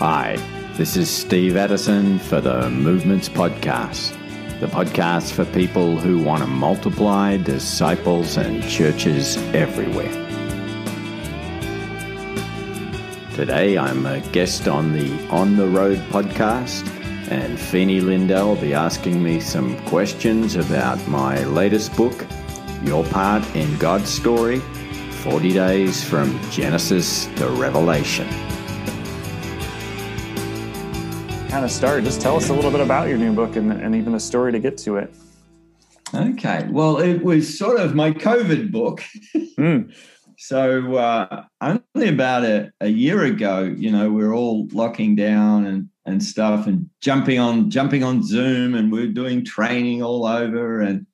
Hi, 0.00 0.36
this 0.78 0.96
is 0.96 1.10
Steve 1.10 1.58
Addison 1.58 2.18
for 2.18 2.40
the 2.40 2.70
Movements 2.70 3.28
Podcast, 3.28 4.16
the 4.58 4.66
podcast 4.66 5.32
for 5.32 5.44
people 5.44 5.98
who 5.98 6.24
want 6.24 6.40
to 6.40 6.46
multiply 6.46 7.36
disciples 7.36 8.38
and 8.38 8.66
churches 8.66 9.36
everywhere. 9.52 10.10
Today 13.34 13.76
I'm 13.76 14.06
a 14.06 14.20
guest 14.32 14.68
on 14.68 14.94
the 14.94 15.28
On 15.28 15.58
the 15.58 15.68
Road 15.68 15.98
podcast, 16.08 16.88
and 17.30 17.60
Feeney 17.60 18.00
Lindell 18.00 18.54
will 18.54 18.62
be 18.62 18.72
asking 18.72 19.22
me 19.22 19.38
some 19.38 19.78
questions 19.84 20.56
about 20.56 21.06
my 21.08 21.44
latest 21.44 21.94
book, 21.94 22.24
Your 22.84 23.04
Part 23.04 23.44
in 23.54 23.76
God's 23.76 24.08
Story 24.08 24.60
40 24.60 25.52
Days 25.52 26.02
from 26.02 26.40
Genesis 26.50 27.26
to 27.36 27.50
Revelation. 27.50 28.49
Kind 31.50 31.64
of 31.64 31.72
start, 31.72 32.04
just 32.04 32.20
tell 32.20 32.36
us 32.36 32.48
a 32.48 32.54
little 32.54 32.70
bit 32.70 32.80
about 32.80 33.08
your 33.08 33.18
new 33.18 33.32
book 33.32 33.56
and, 33.56 33.72
and 33.72 33.96
even 33.96 34.12
the 34.12 34.20
story 34.20 34.52
to 34.52 34.60
get 34.60 34.78
to 34.78 34.98
it. 34.98 35.12
Okay. 36.14 36.64
Well, 36.70 36.98
it 36.98 37.24
was 37.24 37.58
sort 37.58 37.80
of 37.80 37.92
my 37.92 38.12
COVID 38.12 38.70
book. 38.70 39.02
Mm. 39.34 39.92
so 40.38 40.94
uh, 40.94 41.44
only 41.60 42.08
about 42.08 42.44
a, 42.44 42.70
a 42.80 42.86
year 42.86 43.24
ago, 43.24 43.62
you 43.64 43.90
know, 43.90 44.12
we 44.12 44.22
are 44.22 44.32
all 44.32 44.68
locking 44.68 45.16
down 45.16 45.66
and, 45.66 45.88
and 46.06 46.22
stuff 46.22 46.68
and 46.68 46.88
jumping 47.00 47.40
on 47.40 47.68
jumping 47.68 48.04
on 48.04 48.22
Zoom 48.22 48.76
and 48.76 48.92
we 48.92 49.02
are 49.02 49.12
doing 49.12 49.44
training 49.44 50.04
all 50.04 50.26
over 50.26 50.80
and 50.80 51.04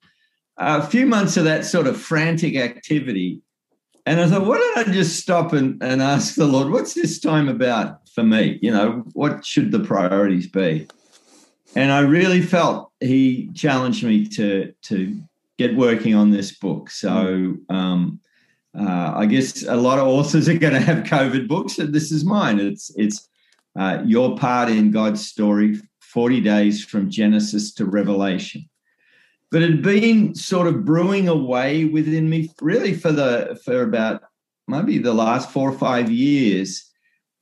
a 0.57 0.85
few 0.85 1.07
months 1.07 1.37
of 1.37 1.45
that 1.45 1.65
sort 1.65 1.87
of 1.87 1.99
frantic 1.99 2.55
activity. 2.55 3.41
And 4.07 4.19
I 4.19 4.27
thought, 4.27 4.45
why 4.45 4.57
don't 4.57 4.89
I 4.89 4.91
just 4.91 5.19
stop 5.19 5.53
and, 5.53 5.83
and 5.83 6.01
ask 6.01 6.35
the 6.35 6.45
Lord, 6.45 6.71
what's 6.71 6.93
this 6.93 7.19
time 7.19 7.49
about? 7.49 8.07
for 8.17 8.23
me. 8.23 8.57
You 8.63 8.71
know, 8.71 9.03
what 9.13 9.45
should 9.45 9.71
the 9.71 9.79
priorities 9.79 10.47
be? 10.47 10.87
And 11.75 11.91
I 11.91 11.99
really 11.99 12.41
felt 12.41 12.89
he 12.99 13.51
challenged 13.53 14.03
me 14.03 14.27
to 14.29 14.73
to 14.89 15.21
get 15.59 15.77
working 15.77 16.15
on 16.15 16.31
this 16.31 16.57
book. 16.57 16.89
So 16.89 17.57
um, 17.69 18.19
uh, 18.75 19.13
I 19.15 19.27
guess 19.27 19.63
a 19.67 19.75
lot 19.75 19.99
of 19.99 20.07
authors 20.07 20.49
are 20.49 20.57
going 20.57 20.73
to 20.73 20.79
have 20.79 21.03
COVID 21.03 21.47
books, 21.47 21.77
and 21.77 21.93
this 21.93 22.11
is 22.11 22.25
mine. 22.25 22.59
It's 22.59 22.89
it's 22.95 23.29
uh, 23.79 24.01
your 24.03 24.35
part 24.35 24.69
in 24.69 24.89
God's 24.89 25.23
story, 25.23 25.79
forty 25.99 26.41
days 26.41 26.83
from 26.83 27.11
Genesis 27.11 27.71
to 27.75 27.85
Revelation. 27.85 28.67
But 29.49 29.61
it 29.61 29.69
had 29.69 29.81
been 29.81 30.35
sort 30.35 30.67
of 30.67 30.83
brewing 30.83 31.29
away 31.29 31.85
within 31.85 32.29
me, 32.29 32.49
really, 32.61 32.93
for 32.93 33.11
the 33.11 33.59
for 33.63 33.81
about 33.81 34.23
maybe 34.67 34.97
the 34.97 35.13
last 35.13 35.51
four 35.51 35.69
or 35.69 35.77
five 35.77 36.11
years. 36.11 36.83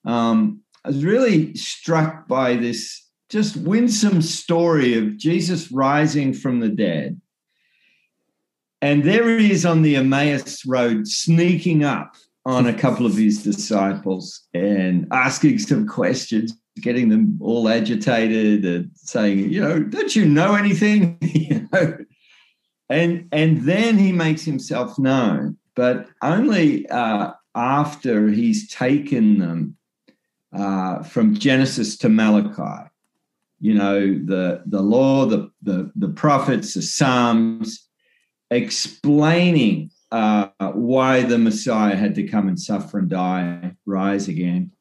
Um, 0.06 0.62
I 0.84 0.90
was 0.90 1.04
really 1.04 1.56
struck 1.56 2.28
by 2.28 2.56
this 2.56 3.06
just 3.30 3.58
winsome 3.58 4.22
story 4.22 4.98
of 4.98 5.18
Jesus 5.18 5.72
rising 5.72 6.34
from 6.34 6.60
the 6.60 6.70
dead. 6.70 7.20
And 8.82 9.04
there 9.04 9.40
he 9.40 9.52
is 9.52 9.66
on 9.66 9.82
the 9.82 9.96
Emmaus 9.96 10.64
Road, 10.66 11.08
sneaking 11.08 11.84
up 11.84 12.16
on 12.46 12.68
a 12.68 12.74
couple 12.74 13.08
of 13.08 13.18
his 13.18 13.42
disciples 13.42 14.42
and 14.54 15.08
asking 15.12 15.58
some 15.58 15.88
questions, 15.88 16.54
getting 16.82 17.10
them 17.10 17.38
all 17.42 17.70
agitated 17.70 18.66
and 18.66 18.92
saying, 18.96 19.52
you 19.52 19.62
know, 19.62 19.82
don't 19.82 20.16
you 20.16 20.26
know 20.26 20.56
anything? 20.56 21.18
you 21.22 21.68
know? 21.72 21.98
And 22.90 23.28
and 23.32 23.64
then 23.64 23.98
he 23.98 24.12
makes 24.12 24.44
himself 24.44 25.00
known, 25.00 25.58
but 25.76 26.08
only 26.22 26.88
uh, 26.90 27.32
after 27.56 28.28
he's 28.28 28.70
taken 28.70 29.40
them 29.40 29.78
uh, 30.56 31.04
from 31.04 31.36
Genesis 31.36 31.98
to 31.98 32.10
Malachi. 32.10 32.90
You 33.60 33.74
know, 33.74 34.00
the, 34.00 34.64
the 34.66 34.82
law, 34.82 35.26
the, 35.26 35.50
the, 35.64 35.92
the 35.96 36.10
prophets, 36.10 36.74
the 36.74 36.82
Psalms, 36.82 37.88
explaining 38.52 39.92
uh, 40.12 40.50
why 40.74 41.24
the 41.24 41.38
Messiah 41.38 41.96
had 41.96 42.16
to 42.16 42.28
come 42.28 42.48
and 42.48 42.60
suffer 42.60 43.00
and 43.00 43.10
die, 43.10 43.76
rise 43.86 44.28
again, 44.28 44.72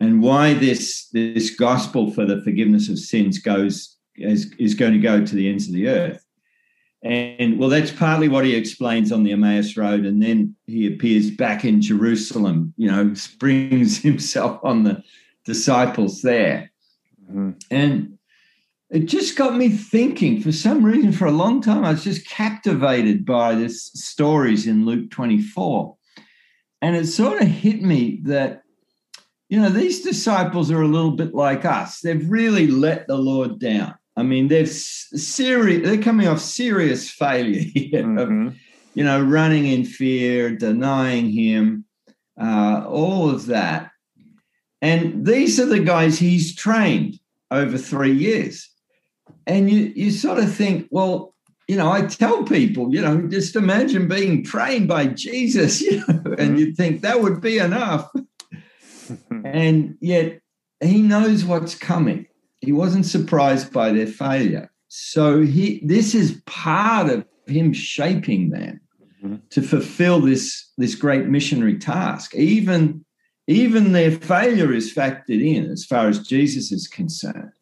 and 0.00 0.22
why 0.22 0.54
this, 0.54 1.08
this 1.12 1.50
gospel 1.50 2.10
for 2.12 2.24
the 2.24 2.42
forgiveness 2.42 2.88
of 2.88 2.98
sins 2.98 3.38
goes 3.38 3.96
is, 4.16 4.54
is 4.58 4.74
going 4.74 4.92
to 4.92 4.98
go 4.98 5.24
to 5.24 5.34
the 5.34 5.48
ends 5.48 5.66
of 5.66 5.74
the 5.74 5.88
earth. 5.88 6.24
And 7.02 7.58
well, 7.58 7.68
that's 7.68 7.92
partly 7.92 8.28
what 8.28 8.44
he 8.44 8.56
explains 8.56 9.12
on 9.12 9.22
the 9.22 9.32
Emmaus 9.32 9.76
Road. 9.76 10.04
And 10.04 10.20
then 10.22 10.56
he 10.66 10.86
appears 10.86 11.30
back 11.30 11.64
in 11.64 11.80
Jerusalem, 11.80 12.74
you 12.76 12.90
know, 12.90 13.14
springs 13.14 13.98
himself 14.02 14.60
on 14.64 14.82
the 14.82 15.02
disciples 15.44 16.22
there. 16.22 16.70
Mm-hmm. 17.30 17.50
And 17.70 18.18
it 18.90 19.04
just 19.04 19.36
got 19.36 19.54
me 19.54 19.68
thinking 19.68 20.40
for 20.40 20.50
some 20.50 20.84
reason, 20.84 21.12
for 21.12 21.26
a 21.26 21.32
long 21.32 21.60
time, 21.60 21.84
I 21.84 21.90
was 21.90 22.04
just 22.04 22.26
captivated 22.26 23.24
by 23.24 23.54
this 23.54 23.86
stories 23.94 24.66
in 24.66 24.86
Luke 24.86 25.10
24. 25.10 25.96
And 26.80 26.96
it 26.96 27.06
sort 27.06 27.40
of 27.40 27.48
hit 27.48 27.82
me 27.82 28.20
that, 28.24 28.62
you 29.48 29.60
know, 29.60 29.70
these 29.70 30.02
disciples 30.02 30.70
are 30.70 30.82
a 30.82 30.88
little 30.88 31.12
bit 31.12 31.34
like 31.34 31.64
us. 31.64 32.00
They've 32.00 32.28
really 32.28 32.66
let 32.66 33.06
the 33.06 33.16
Lord 33.16 33.58
down. 33.58 33.94
I 34.16 34.22
mean, 34.22 34.48
they're 34.48 34.66
serious, 34.66 35.88
they're 35.88 36.02
coming 36.02 36.26
off 36.26 36.40
serious 36.40 37.10
failure 37.10 37.60
here 37.74 38.02
mm-hmm. 38.02 38.48
of, 38.48 38.56
you 38.94 39.04
know, 39.04 39.22
running 39.22 39.66
in 39.66 39.84
fear, 39.84 40.50
denying 40.50 41.30
him, 41.30 41.84
uh, 42.40 42.84
all 42.86 43.30
of 43.30 43.46
that. 43.46 43.90
And 44.82 45.24
these 45.26 45.58
are 45.58 45.66
the 45.66 45.80
guys 45.80 46.18
he's 46.18 46.54
trained 46.54 47.18
over 47.50 47.78
three 47.78 48.12
years. 48.12 48.68
And 49.46 49.70
you, 49.70 49.92
you 49.96 50.10
sort 50.10 50.38
of 50.38 50.52
think, 50.52 50.88
well, 50.90 51.34
you 51.68 51.76
know, 51.76 51.90
I 51.90 52.02
tell 52.02 52.44
people, 52.44 52.94
you 52.94 53.00
know, 53.00 53.26
just 53.28 53.56
imagine 53.56 54.08
being 54.08 54.44
trained 54.44 54.88
by 54.88 55.06
Jesus, 55.06 55.80
you 55.82 55.98
know, 55.98 56.04
and 56.08 56.36
mm-hmm. 56.36 56.56
you 56.56 56.74
think 56.74 57.00
that 57.00 57.20
would 57.20 57.40
be 57.40 57.58
enough. 57.58 58.10
and 59.44 59.96
yet 60.00 60.40
he 60.80 61.02
knows 61.02 61.44
what's 61.44 61.74
coming. 61.74 62.26
He 62.60 62.72
wasn't 62.72 63.06
surprised 63.06 63.72
by 63.72 63.92
their 63.92 64.06
failure. 64.06 64.70
So 64.88 65.42
he 65.42 65.82
this 65.84 66.14
is 66.14 66.42
part 66.46 67.10
of 67.10 67.24
him 67.46 67.72
shaping 67.72 68.50
them 68.50 68.80
mm-hmm. 69.22 69.36
to 69.50 69.62
fulfill 69.62 70.20
this, 70.20 70.70
this 70.78 70.94
great 70.94 71.26
missionary 71.26 71.78
task. 71.78 72.34
Even 72.34 73.04
even 73.48 73.92
their 73.92 74.10
failure 74.10 74.74
is 74.74 74.94
factored 74.94 75.42
in 75.42 75.70
as 75.70 75.84
far 75.84 76.06
as 76.06 76.18
Jesus 76.20 76.70
is 76.70 76.86
concerned. 76.86 77.52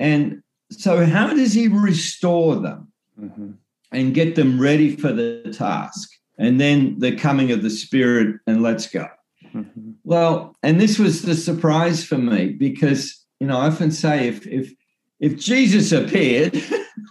And 0.00 0.42
so, 0.72 1.06
how 1.06 1.28
does 1.32 1.52
he 1.52 1.68
restore 1.68 2.56
them 2.56 2.92
mm-hmm. 3.18 3.52
and 3.92 4.14
get 4.14 4.34
them 4.34 4.60
ready 4.60 4.96
for 4.96 5.12
the 5.12 5.54
task? 5.56 6.10
And 6.36 6.60
then 6.60 6.98
the 6.98 7.14
coming 7.14 7.52
of 7.52 7.62
the 7.62 7.70
Spirit, 7.70 8.40
and 8.48 8.62
let's 8.62 8.88
go. 8.88 9.06
Mm-hmm. 9.54 9.92
Well, 10.04 10.56
and 10.62 10.80
this 10.80 10.98
was 10.98 11.22
the 11.22 11.34
surprise 11.34 12.04
for 12.04 12.18
me 12.18 12.48
because, 12.48 13.24
you 13.40 13.46
know, 13.46 13.58
I 13.58 13.66
often 13.66 13.90
say 13.90 14.28
if, 14.28 14.46
if, 14.46 14.72
if 15.20 15.38
Jesus 15.38 15.92
appeared 15.92 16.54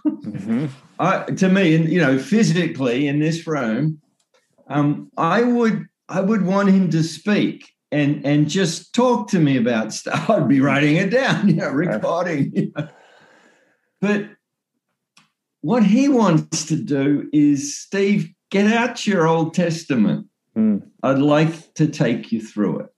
mm-hmm. 0.06 0.66
I, 0.98 1.24
to 1.24 1.48
me, 1.48 1.74
and 1.74 1.88
you 1.88 2.00
know, 2.00 2.18
physically 2.18 3.08
in 3.08 3.18
this 3.18 3.46
room, 3.46 4.00
um, 4.68 5.10
I 5.16 5.42
would 5.42 5.86
I 6.08 6.20
would 6.20 6.46
want 6.46 6.68
him 6.68 6.90
to 6.90 7.02
speak 7.02 7.72
and 7.90 8.24
and 8.24 8.48
just 8.48 8.94
talk 8.94 9.28
to 9.28 9.40
me 9.40 9.56
about 9.56 9.92
stuff. 9.92 10.30
I'd 10.30 10.48
be 10.48 10.60
writing 10.60 10.96
it 10.96 11.10
down, 11.10 11.48
you 11.48 11.56
know, 11.56 11.70
recording. 11.70 12.52
You 12.54 12.72
know. 12.76 12.88
But 14.00 14.28
what 15.60 15.84
he 15.84 16.08
wants 16.08 16.66
to 16.66 16.76
do 16.76 17.28
is, 17.32 17.78
Steve, 17.78 18.32
get 18.50 18.72
out 18.72 19.06
your 19.06 19.26
Old 19.26 19.54
Testament. 19.54 20.26
Mm. 20.56 20.86
I'd 21.02 21.18
like 21.18 21.74
to 21.74 21.86
take 21.86 22.32
you 22.32 22.40
through 22.40 22.80
it. 22.80 22.94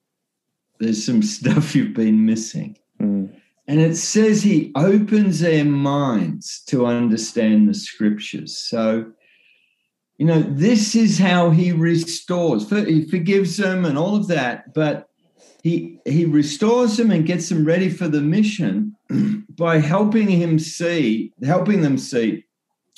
There's 0.81 1.05
some 1.05 1.23
stuff 1.37 1.75
you've 1.75 1.95
been 1.95 2.27
missing. 2.27 2.77
Mm. 3.01 3.35
And 3.67 3.81
it 3.81 3.97
says 3.97 4.43
he 4.43 4.73
opens 4.77 5.41
their 5.41 5.65
minds 5.65 6.63
to 6.67 6.87
understand 6.87 7.69
the 7.69 7.75
scriptures. 7.75 8.59
So 8.59 9.13
you 10.19 10.27
know, 10.27 10.43
this 10.43 10.95
is 10.95 11.19
how 11.19 11.51
he 11.51 11.73
restores. 11.73 12.71
He 12.71 13.09
forgives 13.09 13.57
them 13.57 13.85
and 13.85 13.99
all 13.99 14.15
of 14.15 14.29
that, 14.29 14.73
but 14.73 15.09
he 15.63 15.99
he 16.05 16.25
restores 16.25 16.97
them 16.97 17.11
and 17.11 17.27
gets 17.27 17.49
them 17.49 17.65
ready 17.65 17.89
for 17.89 18.07
the 18.07 18.21
mission 18.21 18.95
by 19.49 19.79
helping 19.79 20.29
him 20.29 20.59
see, 20.59 21.33
helping 21.43 21.81
them 21.81 21.99
see 21.99 22.45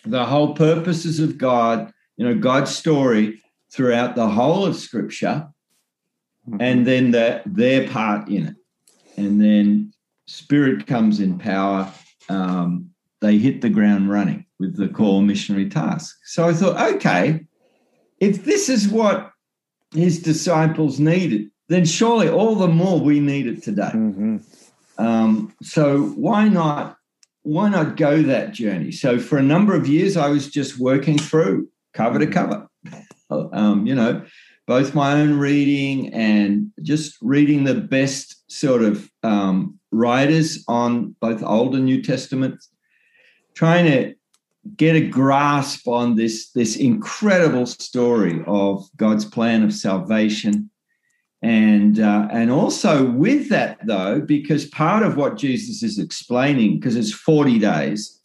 the 0.04 0.24
whole 0.24 0.54
purposes 0.54 1.18
of 1.18 1.38
God, 1.38 1.92
you 2.16 2.26
know, 2.26 2.34
God's 2.34 2.74
story 2.74 3.42
throughout 3.76 4.16
the 4.16 4.28
whole 4.28 4.64
of 4.64 4.74
Scripture, 4.74 5.48
mm-hmm. 6.48 6.60
and 6.60 6.86
then 6.86 7.10
the, 7.10 7.42
their 7.44 7.88
part 7.88 8.28
in 8.28 8.48
it. 8.48 8.56
And 9.16 9.40
then 9.40 9.92
Spirit 10.26 10.86
comes 10.86 11.20
in 11.20 11.38
power. 11.38 11.92
Um, 12.28 12.90
they 13.20 13.38
hit 13.38 13.60
the 13.60 13.70
ground 13.70 14.10
running 14.10 14.46
with 14.58 14.76
the 14.76 14.88
core 14.88 15.22
missionary 15.22 15.68
task. 15.68 16.16
So 16.24 16.48
I 16.48 16.54
thought, 16.54 16.94
okay, 16.94 17.46
if 18.18 18.44
this 18.44 18.68
is 18.68 18.88
what 18.88 19.30
his 19.94 20.22
disciples 20.22 20.98
needed 20.98 21.50
then 21.68 21.84
surely 21.84 22.28
all 22.28 22.54
the 22.54 22.68
more 22.68 23.00
we 23.00 23.20
need 23.20 23.46
it 23.46 23.62
today. 23.62 23.90
Mm-hmm. 23.92 24.36
Um, 24.98 25.54
so 25.62 26.02
why 26.02 26.48
not 26.48 26.96
why 27.42 27.68
not 27.68 27.96
go 27.96 28.22
that 28.22 28.52
journey? 28.52 28.90
So 28.90 29.18
for 29.18 29.38
a 29.38 29.42
number 29.42 29.74
of 29.74 29.86
years, 29.86 30.16
I 30.16 30.28
was 30.28 30.50
just 30.50 30.78
working 30.78 31.18
through 31.18 31.68
cover 31.92 32.18
to 32.18 32.26
cover. 32.26 32.65
Um, 33.30 33.86
you 33.86 33.94
know, 33.94 34.24
both 34.66 34.94
my 34.94 35.12
own 35.12 35.38
reading 35.38 36.12
and 36.12 36.70
just 36.82 37.16
reading 37.20 37.64
the 37.64 37.74
best 37.74 38.50
sort 38.50 38.82
of 38.82 39.10
um, 39.22 39.78
writers 39.92 40.64
on 40.68 41.14
both 41.20 41.42
Old 41.42 41.74
and 41.74 41.84
New 41.84 42.02
Testament, 42.02 42.64
trying 43.54 43.86
to 43.86 44.14
get 44.76 44.96
a 44.96 45.06
grasp 45.06 45.86
on 45.86 46.16
this 46.16 46.50
this 46.50 46.76
incredible 46.76 47.66
story 47.66 48.42
of 48.46 48.84
God's 48.96 49.24
plan 49.24 49.62
of 49.62 49.72
salvation. 49.72 50.70
And 51.42 52.00
uh, 52.00 52.28
and 52.32 52.50
also 52.50 53.08
with 53.08 53.50
that 53.50 53.78
though 53.86 54.20
because 54.20 54.64
part 54.66 55.02
of 55.02 55.16
what 55.16 55.36
jesus 55.36 55.82
is 55.82 55.98
explaining 55.98 56.80
because 56.80 56.96
it's 56.96 57.12
40 57.12 57.58
days 57.58 58.20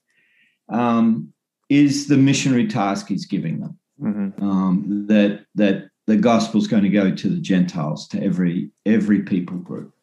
um, 0.69 1.31
is 1.69 2.07
the 2.07 2.17
missionary 2.17 2.67
task 2.67 3.09
he's 3.09 3.25
giving 3.25 3.59
them 3.59 3.77
mm-hmm. 4.01 4.43
um, 4.43 5.05
that 5.07 5.45
that 5.55 5.89
the 6.07 6.17
gospel's 6.17 6.67
going 6.67 6.83
to 6.83 6.89
go 6.89 7.11
to 7.11 7.29
the 7.29 7.39
gentiles 7.39 8.07
to 8.07 8.21
every 8.21 8.69
every 8.85 9.21
people 9.21 9.57
group 9.57 9.93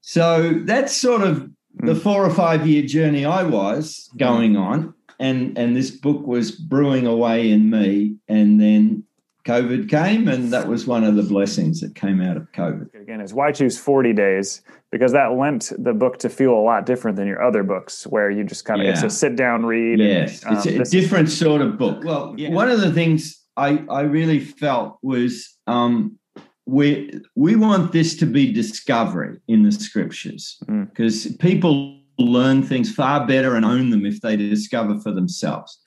so 0.00 0.60
that's 0.64 0.96
sort 0.96 1.22
of 1.22 1.50
the 1.80 1.92
mm. 1.92 2.02
four 2.02 2.24
or 2.24 2.30
five 2.30 2.66
year 2.66 2.82
journey 2.82 3.24
i 3.24 3.42
was 3.42 4.10
going 4.16 4.56
on 4.56 4.92
and 5.18 5.56
and 5.56 5.76
this 5.76 5.90
book 5.90 6.26
was 6.26 6.50
brewing 6.50 7.06
away 7.06 7.50
in 7.50 7.70
me 7.70 8.16
and 8.28 8.60
then 8.60 9.02
COVID 9.46 9.88
came, 9.88 10.26
and 10.26 10.52
that 10.52 10.66
was 10.66 10.88
one 10.88 11.04
of 11.04 11.14
the 11.14 11.22
blessings 11.22 11.80
that 11.80 11.94
came 11.94 12.20
out 12.20 12.36
of 12.36 12.50
COVID. 12.50 13.00
Again, 13.00 13.20
is 13.20 13.32
why 13.32 13.52
choose 13.52 13.78
40 13.78 14.12
days? 14.12 14.60
Because 14.90 15.12
that 15.12 15.32
lent 15.32 15.72
the 15.78 15.92
book 15.92 16.18
to 16.18 16.28
feel 16.28 16.52
a 16.52 16.60
lot 16.60 16.84
different 16.84 17.16
than 17.16 17.28
your 17.28 17.42
other 17.42 17.62
books, 17.62 18.06
where 18.08 18.28
you 18.28 18.42
just 18.42 18.64
kind 18.64 18.80
of 18.80 18.86
yeah. 18.86 18.94
it's 18.94 19.04
a 19.04 19.10
sit 19.10 19.36
down 19.36 19.64
read. 19.64 20.00
Yes, 20.00 20.42
and, 20.42 20.56
um, 20.56 20.62
it's 20.66 20.92
a 20.92 21.00
different 21.00 21.30
sort 21.30 21.60
of 21.60 21.78
book. 21.78 22.02
Well, 22.02 22.34
yeah. 22.36 22.50
one 22.50 22.68
of 22.68 22.80
the 22.80 22.92
things 22.92 23.40
I 23.56 23.84
I 23.88 24.00
really 24.00 24.40
felt 24.40 24.98
was 25.02 25.56
um, 25.68 26.18
we 26.66 27.20
we 27.36 27.54
want 27.54 27.92
this 27.92 28.16
to 28.16 28.26
be 28.26 28.52
discovery 28.52 29.38
in 29.46 29.62
the 29.62 29.70
scriptures 29.70 30.58
because 30.66 31.26
mm. 31.26 31.38
people 31.38 32.00
learn 32.18 32.64
things 32.64 32.92
far 32.92 33.26
better 33.26 33.54
and 33.54 33.64
own 33.64 33.90
them 33.90 34.04
if 34.04 34.20
they 34.22 34.36
discover 34.36 34.98
for 34.98 35.12
themselves. 35.12 35.78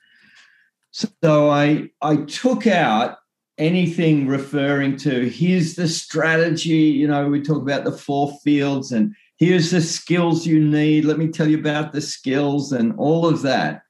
So 0.92 1.50
I 1.50 1.90
I 2.00 2.16
took 2.16 2.66
out 2.66 3.18
anything 3.60 4.26
referring 4.26 4.96
to 4.96 5.28
here's 5.28 5.74
the 5.74 5.86
strategy 5.86 6.88
you 7.00 7.06
know 7.06 7.28
we 7.28 7.40
talk 7.40 7.62
about 7.62 7.84
the 7.84 7.92
four 7.92 8.32
fields 8.42 8.90
and 8.90 9.14
here's 9.40 9.70
the 9.70 9.80
skills 9.80 10.46
you 10.46 10.62
need. 10.62 11.06
Let 11.06 11.18
me 11.18 11.26
tell 11.26 11.48
you 11.48 11.58
about 11.58 11.92
the 11.92 12.02
skills 12.02 12.72
and 12.72 12.94
all 12.98 13.26
of 13.26 13.42
that. 13.42 13.82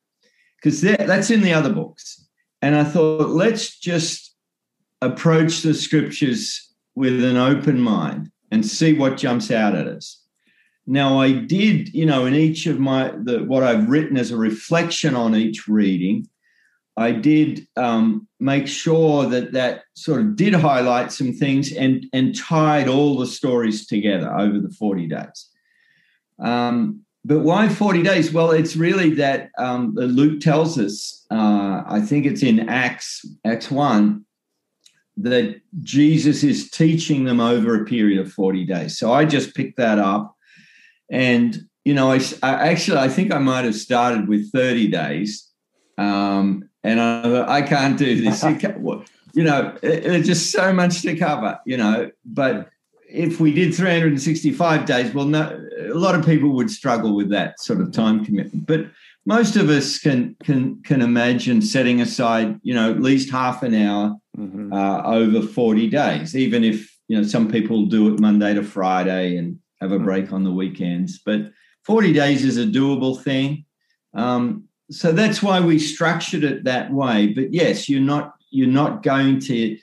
Because 0.57 0.81
that's 0.81 1.31
in 1.31 1.43
the 1.43 1.53
other 1.53 1.73
books. 1.73 2.27
And 2.63 2.77
i 2.77 2.85
thought 2.85 3.31
let's 3.31 3.79
just 3.79 4.35
approach 5.03 5.63
the 5.63 5.75
scriptures 5.75 6.73
with 6.95 7.25
an 7.25 7.37
open 7.37 7.81
mind 7.81 8.31
and 8.51 8.65
see 8.65 8.93
what 8.93 9.17
jumps 9.17 9.51
out 9.51 9.75
at 9.75 9.87
us. 9.87 10.23
Now 10.87 11.19
i 11.19 11.33
did 11.33 11.95
you 11.95 12.05
know 12.05 12.27
in 12.27 12.35
each 12.35 12.67
of 12.67 12.79
my 12.79 13.11
the 13.11 13.45
what 13.45 13.63
i've 13.63 13.89
written 13.89 14.17
as 14.17 14.31
a 14.31 14.37
reflection 14.37 15.15
on 15.15 15.37
each 15.37 15.69
reading 15.69 16.29
I 17.01 17.13
did 17.13 17.67
um, 17.77 18.29
make 18.41 18.69
sure 18.69 19.25
that 19.27 19.53
that 19.53 19.85
sort 19.95 20.21
of 20.21 20.37
did 20.37 20.53
highlight 20.53 21.13
some 21.13 21.33
things 21.33 21.73
and 21.73 22.05
and 22.13 22.37
tied 22.39 22.89
all 22.89 23.17
the 23.17 23.27
stories 23.27 23.87
together 23.87 24.31
over 24.37 24.59
the 24.59 24.69
40 24.69 25.07
days. 25.07 25.49
Um, 26.39 27.01
but 27.25 27.41
why 27.41 27.69
40 27.69 28.03
days? 28.03 28.33
Well, 28.33 28.51
it's 28.51 28.77
really 28.77 29.15
that 29.15 29.51
um, 29.59 29.95
Luke 29.95 30.41
tells 30.41 30.79
us, 30.79 31.25
uh, 31.31 31.83
I 31.87 32.01
think 32.01 32.27
it's 32.27 32.43
in 32.43 32.69
Acts, 32.69 33.27
Acts 33.45 33.71
1, 33.71 34.25
that 35.19 35.61
Jesus 35.83 36.43
is 36.43 36.71
teaching 36.71 37.25
them 37.25 37.41
over 37.41 37.81
a 37.81 37.85
period 37.85 38.21
of 38.21 38.33
40 38.33 38.65
days. 38.65 38.99
So 38.99 39.13
I 39.13 39.27
just 39.27 39.55
picked 39.55 39.77
that 39.77 39.99
up. 39.99 40.35
And, 41.11 41.59
you 41.85 41.93
know, 41.93 42.11
I, 42.11 42.21
I 42.43 42.69
actually, 42.69 42.99
I 42.99 43.09
think 43.09 43.33
I 43.33 43.39
might 43.39 43.67
have 43.67 43.75
started 43.75 44.27
with 44.27 44.51
30 44.53 44.89
days. 44.89 45.47
Um, 45.99 46.70
and 46.83 47.01
I, 47.01 47.57
I 47.59 47.63
can't 47.63 47.99
do 47.99 48.21
this. 48.21 48.43
you 49.35 49.45
know, 49.45 49.77
it's 49.83 50.27
just 50.27 50.51
so 50.51 50.73
much 50.73 51.03
to 51.03 51.17
cover. 51.17 51.59
You 51.67 51.77
know, 51.77 52.11
but 52.25 52.71
if 53.09 53.41
we 53.41 53.53
did 53.53 53.75
365 53.75 54.87
days, 54.87 55.13
well, 55.15 55.27
no, 55.27 55.61
a 55.79 55.95
lot 55.95 56.15
of 56.15 56.25
people 56.25 56.51
would 56.51 56.71
struggle 56.71 57.15
with 57.15 57.31
that 57.31 57.61
sort 57.61 57.81
of 57.81 57.93
time 57.93 58.25
commitment. 58.25 58.67
But 58.67 58.87
most 59.27 59.57
of 59.57 59.69
us 59.69 59.99
can 59.99 60.37
can 60.43 60.83
can 60.83 61.03
imagine 61.03 61.61
setting 61.61 62.01
aside, 62.01 62.59
you 62.63 62.75
know, 62.75 62.91
at 62.91 63.01
least 63.01 63.31
half 63.31 63.63
an 63.63 63.75
hour 63.75 64.17
mm-hmm. 64.37 64.73
uh, 64.73 65.03
over 65.03 65.47
40 65.47 65.89
days, 65.89 66.35
even 66.37 66.65
if 66.65 66.97
you 67.09 67.17
know 67.17 67.23
some 67.23 67.51
people 67.51 67.87
do 67.87 68.13
it 68.13 68.21
Monday 68.21 68.55
to 68.55 68.63
Friday 68.63 69.37
and 69.37 69.59
have 69.81 69.93
a 69.93 69.97
mm-hmm. 69.97 70.05
break 70.05 70.33
on 70.33 70.45
the 70.45 70.53
weekends. 70.53 71.21
But 71.25 71.53
40 71.85 72.13
days 72.13 72.45
is 72.45 72.57
a 72.57 72.67
doable 72.67 73.21
thing. 73.23 73.65
Um, 74.15 74.65
so 74.91 75.13
that's 75.13 75.43
why 75.43 75.61
we 75.61 75.79
structured 75.79 76.45
it 76.45 76.65
that 76.65 76.93
way. 76.93 77.29
But 77.29 77.53
yes, 77.53 77.89
you're 77.89 78.01
not 78.01 78.35
you're 78.51 78.67
not 78.67 79.03
going 79.03 79.41
to 79.41 79.79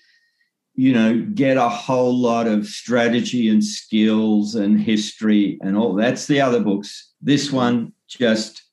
you 0.77 0.93
know 0.93 1.25
get 1.33 1.57
a 1.57 1.67
whole 1.67 2.15
lot 2.15 2.47
of 2.47 2.65
strategy 2.65 3.49
and 3.49 3.63
skills 3.63 4.55
and 4.55 4.79
history 4.79 5.57
and 5.61 5.75
all 5.75 5.93
that's 5.93 6.27
the 6.27 6.39
other 6.39 6.61
books 6.61 7.13
this 7.19 7.51
one 7.51 7.91
just 8.07 8.63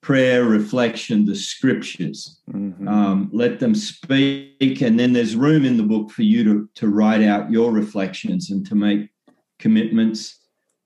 prayer 0.00 0.44
reflection 0.44 1.26
the 1.26 1.34
scriptures 1.34 2.40
mm-hmm. 2.50 2.88
um, 2.88 3.28
let 3.32 3.58
them 3.58 3.74
speak 3.74 4.80
and 4.80 4.98
then 4.98 5.12
there's 5.12 5.36
room 5.36 5.64
in 5.64 5.76
the 5.76 5.82
book 5.82 6.10
for 6.10 6.22
you 6.22 6.44
to, 6.44 6.68
to 6.74 6.88
write 6.88 7.22
out 7.22 7.50
your 7.50 7.72
reflections 7.72 8.50
and 8.50 8.64
to 8.66 8.74
make 8.74 9.10
commitments 9.58 10.38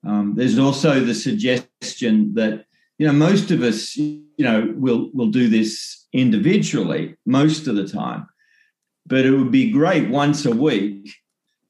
um, 0.07 0.35
there's 0.37 0.59
also 0.59 1.01
the 1.01 1.15
suggestion 1.15 2.33
that 2.35 2.66
you 2.99 3.07
know 3.07 3.13
most 3.13 3.51
of 3.51 3.63
us 3.63 3.97
you 3.97 4.25
know 4.39 4.73
will 4.77 5.11
will 5.13 5.31
do 5.31 5.49
this 5.49 6.07
individually 6.13 7.17
most 7.27 7.67
of 7.67 7.77
the 7.77 7.87
time 7.87 8.27
but 9.07 9.25
it 9.25 9.31
would 9.31 9.53
be 9.53 9.71
great 9.71 10.09
once 10.09 10.45
a 10.47 10.55
week 10.55 11.15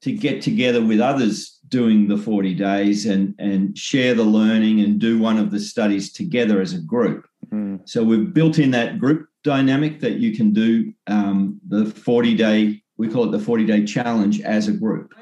to 0.01 0.13
get 0.13 0.41
together 0.43 0.85
with 0.85 1.01
others 1.01 1.59
doing 1.69 2.07
the 2.07 2.17
40 2.17 2.55
days 2.55 3.07
and 3.07 3.35
and 3.39 3.77
share 3.77 4.15
the 4.15 4.23
learning 4.23 4.81
and 4.81 5.01
do 5.01 5.19
one 5.19 5.39
of 5.39 5.51
the 5.51 5.61
studies 5.61 6.13
together 6.13 6.61
as 6.61 6.73
a 6.73 6.81
group. 6.81 7.27
Mm. 7.53 7.89
so 7.89 8.03
we've 8.03 8.35
built 8.35 8.59
in 8.59 8.73
that 8.73 8.99
group 8.99 9.29
dynamic 9.45 10.01
that 10.01 10.15
you 10.15 10.35
can 10.35 10.53
do 10.53 10.93
um, 11.07 11.61
the 11.69 11.87
40 11.87 12.35
day 12.35 12.83
we 12.99 13.09
call 13.09 13.25
it 13.25 13.31
the 13.31 13.45
40 13.45 13.65
day 13.67 13.85
challenge 13.85 14.41
as 14.41 14.69
a 14.69 14.73
group. 14.73 15.15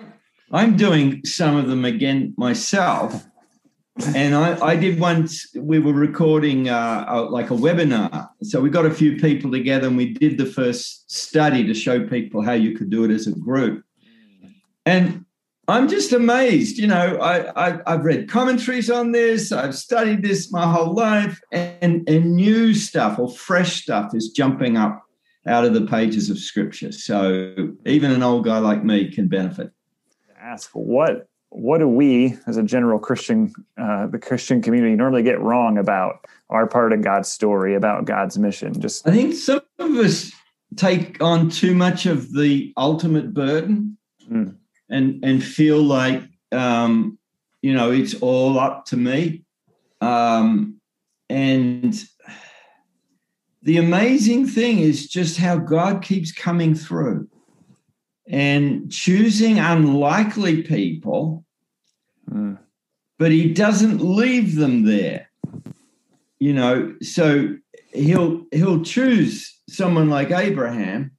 I'm 0.52 0.76
doing 0.76 1.24
some 1.24 1.56
of 1.56 1.68
them 1.68 1.84
again 1.84 2.34
myself 2.36 3.26
and 4.14 4.34
I, 4.34 4.60
I 4.60 4.76
did 4.76 4.98
once 4.98 5.46
we 5.54 5.78
were 5.78 5.92
recording 5.92 6.68
uh, 6.68 7.04
a, 7.08 7.20
like 7.22 7.50
a 7.50 7.54
webinar. 7.54 8.28
So 8.42 8.60
we 8.60 8.70
got 8.70 8.86
a 8.86 8.90
few 8.90 9.16
people 9.16 9.50
together 9.50 9.86
and 9.86 9.96
we 9.96 10.14
did 10.14 10.36
the 10.38 10.46
first 10.46 11.10
study 11.10 11.64
to 11.66 11.74
show 11.74 12.06
people 12.06 12.42
how 12.42 12.52
you 12.52 12.76
could 12.76 12.90
do 12.90 13.04
it 13.04 13.10
as 13.10 13.26
a 13.26 13.32
group. 13.32 13.84
And 14.86 15.24
i'm 15.66 15.88
just 15.88 16.12
amazed 16.12 16.76
you 16.76 16.86
know 16.86 17.16
I, 17.22 17.68
I 17.68 17.92
have 17.92 18.04
read 18.04 18.28
commentaries 18.28 18.90
on 18.90 19.12
this 19.12 19.50
i've 19.50 19.74
studied 19.74 20.22
this 20.22 20.52
my 20.52 20.70
whole 20.70 20.92
life 20.92 21.40
and 21.52 22.06
and 22.06 22.36
new 22.36 22.74
stuff 22.74 23.18
or 23.18 23.30
fresh 23.30 23.82
stuff 23.82 24.14
is 24.14 24.28
jumping 24.28 24.76
up 24.76 25.04
out 25.46 25.64
of 25.64 25.74
the 25.74 25.86
pages 25.86 26.30
of 26.30 26.38
scripture. 26.38 26.92
So 26.92 27.74
even 27.84 28.10
an 28.10 28.22
old 28.22 28.44
guy 28.44 28.58
like 28.58 28.84
me 28.84 29.10
can 29.10 29.28
benefit. 29.28 29.70
Ask 30.40 30.70
what 30.72 31.28
what 31.54 31.78
do 31.78 31.88
we 31.88 32.36
as 32.46 32.56
a 32.56 32.62
general 32.62 32.98
christian 32.98 33.52
uh, 33.80 34.06
the 34.08 34.18
christian 34.18 34.60
community 34.60 34.96
normally 34.96 35.22
get 35.22 35.40
wrong 35.40 35.78
about 35.78 36.26
our 36.50 36.66
part 36.66 36.92
of 36.92 37.02
god's 37.02 37.28
story 37.28 37.74
about 37.74 38.04
god's 38.04 38.38
mission? 38.38 38.78
Just 38.80 39.06
i 39.06 39.12
think 39.12 39.34
some 39.34 39.62
of 39.78 39.96
us 39.96 40.32
take 40.76 41.22
on 41.22 41.50
too 41.50 41.74
much 41.74 42.06
of 42.06 42.32
the 42.32 42.72
ultimate 42.76 43.32
burden 43.32 43.96
mm. 44.30 44.56
and 44.88 45.24
and 45.24 45.44
feel 45.44 45.82
like 45.82 46.22
um, 46.52 47.18
you 47.62 47.72
know 47.72 47.90
it's 47.90 48.14
all 48.14 48.58
up 48.58 48.86
to 48.86 48.96
me. 48.96 49.44
Um, 50.00 50.80
and 51.30 51.94
the 53.62 53.78
amazing 53.78 54.46
thing 54.46 54.80
is 54.80 55.08
just 55.08 55.38
how 55.38 55.56
god 55.56 56.02
keeps 56.02 56.32
coming 56.32 56.74
through 56.74 57.28
and 58.26 58.90
choosing 58.90 59.58
unlikely 59.58 60.62
people, 60.62 61.44
mm. 62.30 62.58
but 63.18 63.30
he 63.30 63.52
doesn't 63.52 64.00
leave 64.00 64.56
them 64.56 64.84
there. 64.84 65.30
You 66.38 66.52
know, 66.52 66.94
so 67.02 67.56
he'll 67.92 68.44
he'll 68.52 68.82
choose 68.82 69.58
someone 69.68 70.10
like 70.10 70.30
Abraham, 70.30 71.12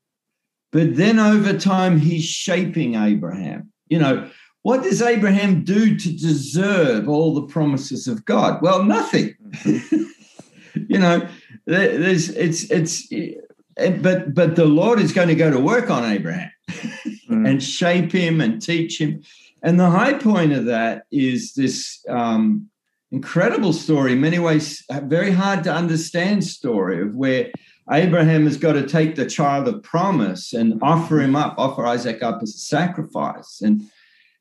but 0.72 0.96
then 0.96 1.20
over 1.20 1.58
time 1.58 2.00
he's 2.00 2.26
shaping 2.26 2.96
Abraham. 2.96 3.72
You 3.88 4.00
know, 4.00 4.30
what 4.64 4.84
does 4.84 5.02
Abraham 5.02 5.64
do 5.64 5.96
to 5.98 6.10
deserve 6.10 7.08
all 7.08 7.36
the 7.36 7.48
promises 7.48 8.08
of 8.08 8.26
God? 8.26 8.62
Well, 8.62 8.84
nothing. 8.84 9.36
Mm-hmm. 9.52 10.04
you 10.90 11.00
know, 11.00 11.28
there's 11.66 12.30
it's 12.30 12.70
it's 12.72 13.08
but 13.75 14.34
but 14.34 14.55
the 14.55 14.65
Lord 14.65 15.00
is 15.00 15.12
going 15.12 15.27
to 15.27 15.36
go 15.36 15.51
to 15.51 15.60
work 15.60 15.89
on 15.89 16.03
Abraham 16.03 16.51
mm. 16.70 17.50
and 17.50 17.62
shape 17.62 18.12
him 18.12 18.41
and 18.41 18.62
teach 18.62 19.00
him. 19.00 19.22
And 19.62 19.79
the 19.79 19.89
high 19.89 20.13
point 20.13 20.53
of 20.53 20.65
that 20.65 21.05
is 21.12 21.53
this 21.53 22.03
um, 22.08 22.70
incredible 23.12 23.74
story, 23.74 24.13
in 24.13 24.22
many 24.22 24.39
ways, 24.39 24.84
very 25.03 25.32
hard 25.32 25.63
to 25.63 25.74
understand 25.74 26.44
story 26.44 27.01
of 27.01 27.15
where 27.15 27.51
Abraham 27.91 28.46
has 28.46 28.58
got 28.58 28.74
to 28.74 28.86
take 28.86 29.15
the 29.15 29.25
child 29.25 29.67
of 29.67 29.84
promise 29.84 30.53
and 30.53 30.79
offer 30.82 31.20
him 31.20 31.36
up, 31.36 31.55
offer 31.58 31.86
Isaac 31.86 32.24
up 32.24 32.41
as 32.41 32.55
a 32.55 32.60
sacrifice. 32.60 33.62
And 33.62 33.84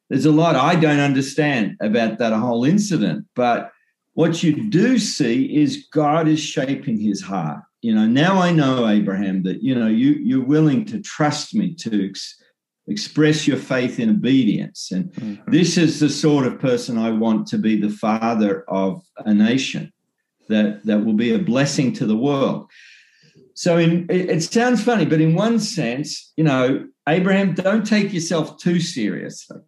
there's 0.08 0.26
a 0.26 0.32
lot 0.32 0.56
I 0.56 0.76
don't 0.76 1.00
understand 1.00 1.76
about 1.80 2.18
that 2.18 2.32
whole 2.32 2.64
incident. 2.64 3.26
But 3.34 3.70
what 4.14 4.42
you 4.42 4.68
do 4.68 4.98
see 4.98 5.56
is 5.56 5.86
God 5.92 6.28
is 6.28 6.40
shaping 6.40 6.98
his 6.98 7.22
heart. 7.22 7.62
You 7.84 7.94
know, 7.94 8.06
now 8.06 8.40
I 8.40 8.50
know, 8.50 8.88
Abraham, 8.88 9.42
that, 9.42 9.62
you 9.62 9.74
know, 9.74 9.88
you, 9.88 10.12
you're 10.12 10.42
willing 10.42 10.86
to 10.86 11.02
trust 11.02 11.54
me 11.54 11.74
to 11.74 12.08
ex- 12.08 12.42
express 12.86 13.46
your 13.46 13.58
faith 13.58 14.00
in 14.00 14.08
obedience. 14.08 14.90
And 14.90 15.12
mm-hmm. 15.12 15.50
this 15.50 15.76
is 15.76 16.00
the 16.00 16.08
sort 16.08 16.46
of 16.46 16.58
person 16.58 16.96
I 16.96 17.10
want 17.10 17.46
to 17.48 17.58
be 17.58 17.78
the 17.78 17.90
father 17.90 18.64
of 18.68 19.02
a 19.18 19.34
nation 19.34 19.92
that, 20.48 20.82
that 20.86 21.04
will 21.04 21.12
be 21.12 21.34
a 21.34 21.38
blessing 21.38 21.92
to 21.94 22.06
the 22.06 22.16
world. 22.16 22.70
So 23.52 23.76
in 23.76 24.06
it, 24.08 24.30
it 24.30 24.42
sounds 24.42 24.82
funny, 24.82 25.04
but 25.04 25.20
in 25.20 25.34
one 25.34 25.60
sense, 25.60 26.32
you 26.38 26.44
know, 26.44 26.86
Abraham, 27.06 27.52
don't 27.52 27.86
take 27.86 28.14
yourself 28.14 28.56
too 28.56 28.80
seriously 28.80 29.60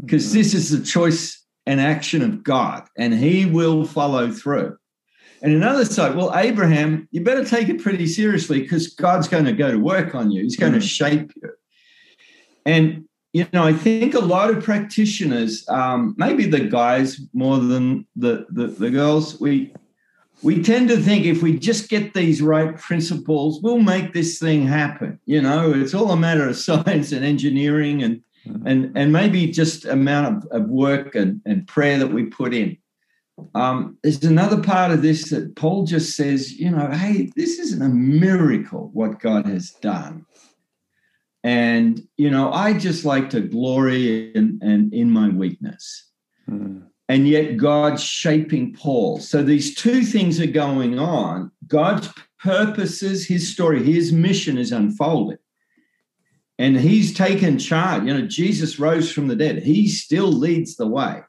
because 0.00 0.26
mm-hmm. 0.26 0.38
this 0.38 0.54
is 0.54 0.70
the 0.70 0.84
choice 0.84 1.40
and 1.66 1.80
action 1.80 2.22
of 2.22 2.42
God, 2.42 2.88
and 2.98 3.14
He 3.14 3.46
will 3.46 3.84
follow 3.84 4.32
through. 4.32 4.76
And 5.42 5.54
another 5.54 5.84
side, 5.84 6.14
well, 6.14 6.32
Abraham, 6.36 7.08
you 7.10 7.22
better 7.22 7.44
take 7.44 7.68
it 7.68 7.82
pretty 7.82 8.06
seriously 8.06 8.60
because 8.60 8.88
God's 8.88 9.26
going 9.26 9.46
to 9.46 9.52
go 9.52 9.70
to 9.70 9.78
work 9.78 10.14
on 10.14 10.30
you. 10.30 10.42
He's 10.42 10.56
going 10.56 10.72
mm-hmm. 10.72 10.80
to 10.80 10.86
shape 10.86 11.32
you. 11.36 11.50
And 12.66 13.04
you 13.32 13.46
know, 13.52 13.64
I 13.64 13.72
think 13.72 14.14
a 14.14 14.20
lot 14.20 14.50
of 14.50 14.62
practitioners, 14.64 15.68
um, 15.68 16.14
maybe 16.18 16.46
the 16.46 16.60
guys 16.60 17.20
more 17.32 17.58
than 17.58 18.06
the, 18.16 18.46
the, 18.50 18.66
the 18.66 18.90
girls, 18.90 19.40
we 19.40 19.72
we 20.42 20.62
tend 20.62 20.88
to 20.88 20.96
think 20.96 21.26
if 21.26 21.42
we 21.42 21.58
just 21.58 21.90
get 21.90 22.14
these 22.14 22.40
right 22.40 22.74
principles, 22.76 23.60
we'll 23.62 23.78
make 23.78 24.14
this 24.14 24.38
thing 24.38 24.66
happen. 24.66 25.20
You 25.26 25.42
know, 25.42 25.70
it's 25.72 25.92
all 25.92 26.10
a 26.10 26.16
matter 26.16 26.48
of 26.48 26.56
science 26.66 27.12
and 27.12 27.24
engineering 27.24 28.02
and 28.02 28.22
mm-hmm. 28.46 28.66
and 28.66 28.98
and 28.98 29.12
maybe 29.12 29.46
just 29.46 29.84
amount 29.84 30.44
of, 30.44 30.62
of 30.62 30.68
work 30.68 31.14
and, 31.14 31.40
and 31.46 31.68
prayer 31.68 31.98
that 31.98 32.12
we 32.12 32.24
put 32.24 32.52
in. 32.52 32.76
Um, 33.54 33.98
there's 34.02 34.22
another 34.24 34.62
part 34.62 34.90
of 34.90 35.02
this 35.02 35.30
that 35.30 35.56
Paul 35.56 35.84
just 35.84 36.16
says, 36.16 36.52
you 36.52 36.70
know, 36.70 36.90
hey, 36.90 37.30
this 37.36 37.58
isn't 37.58 37.82
a 37.82 37.88
miracle 37.88 38.90
what 38.92 39.20
God 39.20 39.46
has 39.46 39.70
done. 39.70 40.26
And, 41.42 42.06
you 42.16 42.30
know, 42.30 42.52
I 42.52 42.74
just 42.74 43.04
like 43.04 43.30
to 43.30 43.40
glory 43.40 44.32
in, 44.34 44.60
in, 44.62 44.90
in 44.92 45.10
my 45.10 45.28
weakness. 45.28 46.10
Mm 46.48 46.90
and 47.10 47.26
yet 47.26 47.56
God's 47.56 48.04
shaping 48.04 48.72
Paul. 48.72 49.18
So 49.18 49.42
these 49.42 49.74
two 49.74 50.04
things 50.04 50.40
are 50.40 50.46
going 50.46 51.00
on. 51.00 51.50
God's 51.66 52.08
purposes, 52.38 53.26
his 53.26 53.52
story, 53.52 53.82
his 53.82 54.12
mission 54.12 54.56
is 54.56 54.70
unfolding. 54.70 55.38
And 56.56 56.76
he's 56.76 57.12
taken 57.12 57.58
charge. 57.58 58.04
You 58.04 58.14
know, 58.14 58.28
Jesus 58.28 58.78
rose 58.78 59.10
from 59.10 59.26
the 59.26 59.34
dead. 59.34 59.64
He 59.64 59.88
still 59.88 60.28
leads 60.28 60.76
the 60.76 60.86
way. 60.86 61.22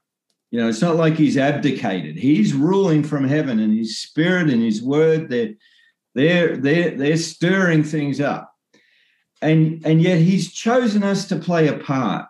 You 0.52 0.60
know, 0.60 0.68
it's 0.68 0.82
not 0.82 0.98
like 0.98 1.16
he's 1.16 1.38
abdicated. 1.38 2.18
He's 2.18 2.54
ruling 2.54 3.04
from 3.04 3.28
heaven 3.28 3.60
and 3.60 3.78
his 3.78 3.98
spirit 3.98 4.50
and 4.50 4.62
his 4.62 4.84
word, 4.84 5.30
they're 5.30 5.54
they're 6.14 6.58
they're 6.58 6.92
they're 6.92 7.18
stirring 7.18 7.84
things 7.84 8.20
up. 8.20 8.54
And 9.42 9.82
and 9.86 10.02
yet 10.02 10.20
he's 10.20 10.52
chosen 10.52 11.04
us 11.04 11.28
to 11.30 11.38
play 11.38 11.68
a 11.68 11.78
part 11.78 12.28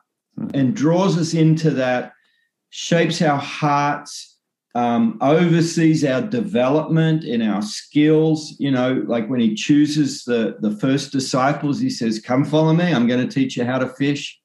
and 0.53 0.75
draws 0.75 1.17
us 1.17 1.33
into 1.33 1.71
that 1.71 2.13
shapes 2.69 3.21
our 3.21 3.37
hearts, 3.37 4.37
um, 4.75 5.17
oversees 5.21 6.05
our 6.05 6.21
development 6.21 7.23
in 7.23 7.41
our 7.41 7.61
skills. 7.61 8.55
You 8.59 8.71
know, 8.71 9.03
like 9.07 9.29
when 9.29 9.39
he 9.39 9.55
chooses 9.55 10.23
the, 10.23 10.57
the 10.61 10.71
first 10.77 11.11
disciples, 11.11 11.79
he 11.79 11.89
says, 11.89 12.19
Come 12.19 12.45
follow 12.45 12.73
me, 12.73 12.93
I'm 12.93 13.07
going 13.07 13.27
to 13.27 13.33
teach 13.33 13.57
you 13.57 13.65
how 13.65 13.79
to 13.79 13.89
fish. 13.89 14.40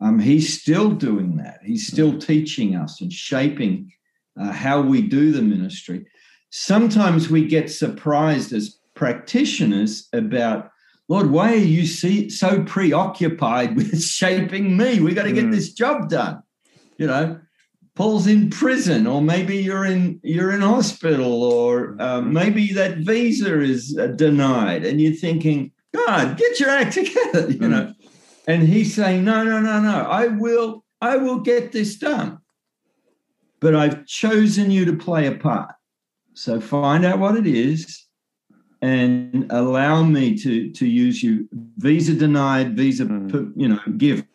Um, 0.00 0.18
he's 0.18 0.60
still 0.60 0.90
doing 0.90 1.36
that. 1.36 1.60
He's 1.64 1.86
still 1.86 2.18
teaching 2.18 2.74
us 2.74 3.00
and 3.00 3.12
shaping 3.12 3.92
uh, 4.40 4.52
how 4.52 4.80
we 4.80 5.02
do 5.02 5.30
the 5.30 5.42
ministry. 5.42 6.06
Sometimes 6.50 7.30
we 7.30 7.46
get 7.46 7.70
surprised 7.70 8.52
as 8.52 8.78
practitioners 8.94 10.08
about, 10.12 10.70
Lord, 11.08 11.30
why 11.30 11.52
are 11.52 11.56
you 11.56 11.86
see, 11.86 12.30
so 12.30 12.62
preoccupied 12.64 13.76
with 13.76 14.02
shaping 14.02 14.76
me? 14.76 15.00
We 15.00 15.14
got 15.14 15.24
to 15.24 15.32
get 15.32 15.46
mm. 15.46 15.52
this 15.52 15.72
job 15.72 16.08
done. 16.08 16.42
You 16.96 17.06
know, 17.06 17.40
Paul's 17.94 18.26
in 18.26 18.50
prison, 18.50 19.06
or 19.06 19.20
maybe 19.20 19.58
you're 19.58 19.84
in 19.84 20.20
you're 20.22 20.50
in 20.52 20.60
hospital, 20.60 21.42
or 21.42 21.96
uh, 21.98 22.20
mm-hmm. 22.20 22.32
maybe 22.32 22.72
that 22.72 22.98
visa 22.98 23.60
is 23.60 23.96
uh, 23.98 24.08
denied, 24.08 24.84
and 24.84 25.00
you're 25.00 25.12
thinking, 25.12 25.72
God, 25.94 26.36
get 26.36 26.60
your 26.60 26.70
act 26.70 26.92
together, 26.94 27.50
you 27.50 27.68
know. 27.68 27.89
And 28.50 28.66
he's 28.66 28.92
saying, 28.94 29.24
No, 29.24 29.44
no, 29.44 29.60
no, 29.60 29.80
no. 29.80 30.06
I 30.10 30.26
will, 30.26 30.84
I 31.00 31.16
will 31.16 31.38
get 31.38 31.70
this 31.70 31.96
done. 31.96 32.38
But 33.60 33.76
I've 33.76 34.06
chosen 34.06 34.72
you 34.72 34.84
to 34.86 34.96
play 34.96 35.26
a 35.26 35.36
part. 35.36 35.72
So 36.34 36.60
find 36.60 37.04
out 37.04 37.20
what 37.20 37.36
it 37.36 37.46
is 37.46 38.06
and 38.82 39.46
allow 39.50 40.02
me 40.02 40.36
to 40.38 40.72
to 40.72 40.86
use 40.86 41.22
you. 41.22 41.48
Visa 41.76 42.14
denied, 42.14 42.76
visa, 42.76 43.04
mm. 43.04 43.52
you 43.54 43.68
know, 43.68 43.80
given. 43.96 44.26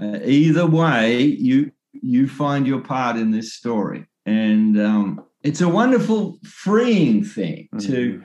Uh, 0.00 0.18
either 0.24 0.66
way, 0.66 1.22
you 1.22 1.72
you 1.92 2.28
find 2.28 2.66
your 2.66 2.80
part 2.80 3.16
in 3.16 3.32
this 3.32 3.54
story. 3.54 4.06
And 4.24 4.80
um, 4.80 5.24
it's 5.42 5.60
a 5.60 5.68
wonderful, 5.68 6.38
freeing 6.44 7.24
thing 7.24 7.68
mm-hmm. 7.74 7.92
to. 7.92 8.24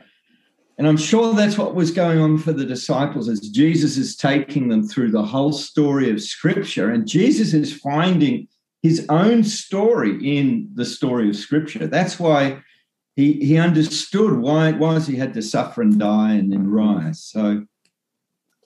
And 0.78 0.88
I'm 0.88 0.98
sure 0.98 1.34
that's 1.34 1.58
what 1.58 1.74
was 1.74 1.90
going 1.90 2.20
on 2.20 2.38
for 2.38 2.54
the 2.54 2.66
disciples 2.66 3.28
as 3.28 3.40
Jesus 3.40 3.98
is 3.98 4.16
taking 4.16 4.70
them 4.70 4.88
through 4.88 5.12
the 5.12 5.24
whole 5.24 5.52
story 5.52 6.12
of 6.12 6.22
Scripture. 6.22 6.92
And 6.92 7.08
Jesus 7.08 7.54
is 7.54 7.74
finding 7.74 8.48
his 8.84 9.06
own 9.10 9.44
story 9.44 10.38
in 10.38 10.70
the 10.76 10.86
story 10.86 11.30
of 11.30 11.36
Scripture. 11.36 11.88
That's 11.88 12.20
why 12.20 12.62
he, 13.16 13.34
he 13.34 13.58
understood 13.58 14.38
why 14.38 14.70
it 14.70 14.78
was 14.78 15.08
he 15.08 15.16
had 15.16 15.34
to 15.34 15.42
suffer 15.42 15.82
and 15.82 16.00
die 16.00 16.34
and 16.34 16.54
then 16.54 16.70
rise. 16.70 17.24
So 17.24 17.66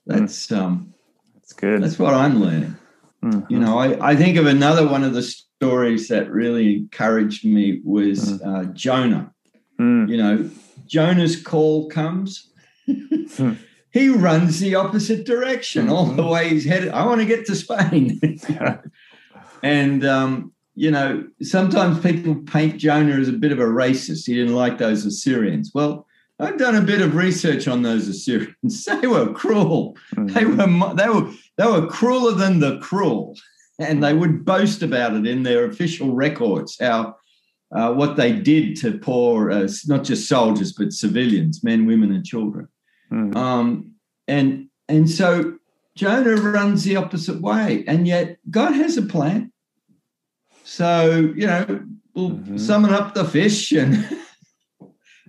that's 0.05 0.51
um, 0.51 0.93
that's 1.33 1.53
good. 1.53 1.81
That's 1.81 1.97
what 1.97 2.13
I'm 2.13 2.41
learning. 2.41 2.75
Mm-hmm. 3.23 3.53
You 3.53 3.59
know, 3.59 3.79
I, 3.79 4.11
I 4.11 4.15
think 4.17 4.37
of 4.37 4.47
another 4.47 4.85
one 4.85 5.05
of 5.05 5.13
the 5.13 5.21
stories 5.21 6.09
that 6.09 6.29
really 6.29 6.75
encouraged 6.75 7.45
me 7.45 7.79
was 7.85 8.41
mm. 8.41 8.45
uh, 8.45 8.65
Jonah. 8.73 9.33
Mm. 9.79 10.09
You 10.09 10.17
know, 10.17 10.49
Jonah's 10.91 11.41
call 11.41 11.87
comes. 11.87 12.49
Hmm. 12.85 13.53
he 13.91 14.09
runs 14.09 14.59
the 14.59 14.75
opposite 14.75 15.25
direction 15.25 15.83
mm-hmm. 15.83 15.93
all 15.93 16.05
the 16.07 16.25
way 16.25 16.49
he's 16.49 16.65
headed. 16.65 16.89
I 16.89 17.05
want 17.05 17.21
to 17.21 17.27
get 17.27 17.45
to 17.45 17.55
Spain. 17.55 18.19
and, 19.63 20.05
um, 20.05 20.51
you 20.75 20.91
know, 20.91 21.25
sometimes 21.41 22.01
people 22.01 22.35
paint 22.35 22.77
Jonah 22.77 23.15
as 23.15 23.29
a 23.29 23.33
bit 23.33 23.53
of 23.53 23.59
a 23.59 23.63
racist. 23.65 24.25
He 24.25 24.35
didn't 24.35 24.55
like 24.55 24.77
those 24.77 25.05
Assyrians. 25.05 25.71
Well, 25.73 26.05
I've 26.39 26.57
done 26.57 26.75
a 26.75 26.81
bit 26.81 27.01
of 27.01 27.15
research 27.15 27.67
on 27.69 27.83
those 27.83 28.07
Assyrians. 28.07 28.87
They 29.01 29.07
were 29.07 29.31
cruel. 29.31 29.95
Mm-hmm. 30.15 30.33
They 30.33 30.45
were 30.45 30.93
they 30.95 31.09
were 31.09 31.31
they 31.57 31.65
were 31.65 31.87
crueler 31.87 32.33
than 32.33 32.59
the 32.59 32.79
cruel, 32.79 33.37
and 33.79 34.03
they 34.03 34.13
would 34.13 34.43
boast 34.43 34.81
about 34.81 35.13
it 35.15 35.27
in 35.27 35.43
their 35.43 35.65
official 35.65 36.13
records. 36.13 36.77
How 36.79 37.15
uh, 37.71 37.93
what 37.93 38.17
they 38.17 38.33
did 38.33 38.75
to 38.77 38.97
poor, 38.97 39.51
uh, 39.51 39.67
not 39.87 40.03
just 40.03 40.27
soldiers 40.27 40.73
but 40.73 40.93
civilians, 40.93 41.63
men, 41.63 41.85
women, 41.85 42.11
and 42.11 42.25
children. 42.25 42.67
Mm-hmm. 43.11 43.37
Um, 43.37 43.91
and 44.27 44.67
and 44.87 45.09
so 45.09 45.57
Jonah 45.95 46.35
runs 46.35 46.83
the 46.83 46.97
opposite 46.97 47.41
way, 47.41 47.83
and 47.87 48.07
yet 48.07 48.37
God 48.49 48.73
has 48.73 48.97
a 48.97 49.01
plan. 49.01 49.51
So 50.63 51.31
you 51.35 51.47
know, 51.47 51.83
we'll 52.13 52.31
mm-hmm. 52.31 52.57
summon 52.57 52.93
up 52.93 53.13
the 53.13 53.25
fish 53.25 53.71
and. 53.71 54.07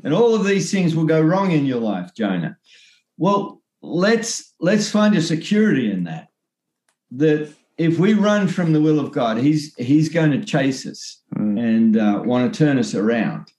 and 0.04 0.12
all 0.12 0.34
of 0.34 0.44
these 0.44 0.70
things 0.70 0.94
will 0.94 1.04
go 1.04 1.20
wrong 1.20 1.52
in 1.52 1.64
your 1.64 1.80
life, 1.80 2.14
Jonah. 2.14 2.56
Well, 3.16 3.62
let's 3.82 4.54
let's 4.61 4.90
find 4.90 5.16
a 5.16 5.22
security 5.22 5.90
in 5.90 6.04
that. 6.04 6.28
That 7.12 7.54
if 7.78 7.99
we 7.99 8.14
run 8.14 8.49
from 8.49 8.72
the 8.72 8.80
will 8.80 8.99
of 8.99 9.12
God, 9.12 9.38
He's 9.38 9.75
He's 9.76 10.08
going 10.08 10.32
to 10.32 10.44
chase 10.44 10.87
us 10.87 11.22
mm. 11.42 11.58
and 11.58 11.96
uh, 11.96 12.22
want 12.25 12.52
to 12.52 12.58
turn 12.58 12.78
us 12.78 12.94
around. 12.94 13.52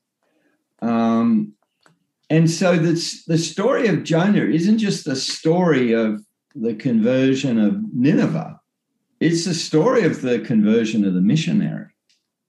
Um, 0.82 1.54
and 2.30 2.50
so 2.50 2.78
this, 2.78 3.26
the 3.26 3.38
story 3.38 3.88
of 3.88 4.04
Jonah 4.04 4.46
isn't 4.46 4.80
just 4.80 5.06
the 5.06 5.16
story 5.16 5.94
of 5.94 6.24
the 6.56 6.76
conversion 6.76 7.60
of 7.60 7.82
Nineveh. 7.94 8.60
it's 9.20 9.46
the 9.46 9.54
story 9.54 10.04
of 10.04 10.22
the 10.22 10.40
conversion 10.40 11.06
of 11.06 11.14
the 11.14 11.22
missionary. 11.22 11.88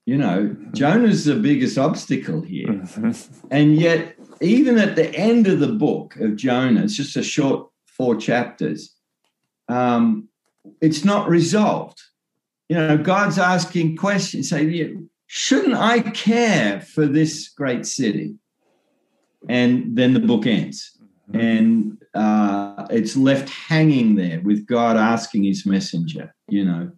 You 0.07 0.19
know, 0.19 0.43
mm-hmm. 0.43 0.73
Jonah's 0.73 1.25
the 1.25 1.37
biggest 1.37 1.79
obstacle 1.79 2.43
here. 2.43 2.69
Mm-hmm. 2.69 3.47
And 3.51 3.77
yet, 3.77 4.17
even 4.43 4.79
at 4.79 4.97
the 4.97 5.15
end 5.15 5.47
of 5.47 5.61
the 5.61 5.73
book 5.73 6.17
of 6.17 6.37
Jonah, 6.37 6.83
it's 6.83 6.97
just 6.97 7.17
a 7.17 7.23
short 7.23 7.71
four 7.87 8.17
chapters, 8.17 8.95
um, 9.69 10.29
it's 10.81 11.05
not 11.05 11.29
resolved. 11.29 12.01
You 12.69 12.77
know, 12.77 12.99
God's 12.99 13.39
asking 13.39 13.97
questions, 13.97 14.49
say, 14.49 14.67
shouldn't 15.35 15.75
I 15.75 15.99
care 15.99 16.81
for 16.81 17.07
this 17.07 17.49
great 17.49 17.87
city? 17.87 18.37
And 19.49 19.97
then 19.97 20.15
the 20.15 20.21
book 20.21 20.47
ends. 20.47 20.97
Mm-hmm. 21.29 21.41
And 21.41 21.99
uh, 22.15 22.87
it's 22.89 23.17
left 23.17 23.49
hanging 23.49 24.15
there 24.15 24.41
with 24.43 24.65
God 24.65 24.97
asking 24.97 25.43
his 25.43 25.67
messenger, 25.67 26.33
you 26.49 26.65
know, 26.65 26.93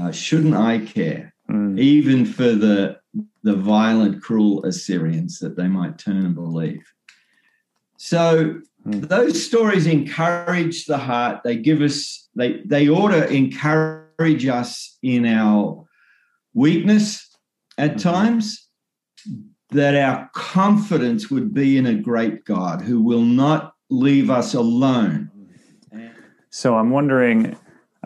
uh, 0.00 0.12
shouldn't 0.12 0.54
I 0.54 0.78
care? 0.78 1.34
Mm. 1.50 1.78
Even 1.80 2.24
for 2.24 2.52
the 2.52 3.00
the 3.42 3.56
violent, 3.56 4.22
cruel 4.22 4.64
Assyrians 4.64 5.40
that 5.40 5.56
they 5.56 5.66
might 5.66 5.98
turn 5.98 6.24
and 6.24 6.34
believe. 6.36 6.84
So 7.96 8.60
mm. 8.86 9.08
those 9.08 9.44
stories 9.44 9.86
encourage 9.86 10.86
the 10.86 10.98
heart. 10.98 11.42
They 11.42 11.56
give 11.56 11.82
us, 11.82 12.28
they 12.36 12.60
they 12.64 12.88
ought 12.88 13.10
to 13.10 13.28
encourage 13.28 14.46
us 14.46 14.98
in 15.02 15.26
our 15.26 15.84
weakness 16.54 17.25
at 17.78 17.92
mm-hmm. 17.92 17.98
times, 17.98 18.68
that 19.70 19.96
our 19.96 20.30
confidence 20.34 21.30
would 21.30 21.52
be 21.52 21.76
in 21.76 21.86
a 21.86 21.94
great 21.94 22.44
God 22.44 22.80
who 22.80 23.00
will 23.00 23.22
not 23.22 23.74
leave 23.90 24.30
us 24.30 24.54
alone. 24.54 25.30
So 26.50 26.76
I'm 26.76 26.90
wondering, 26.90 27.56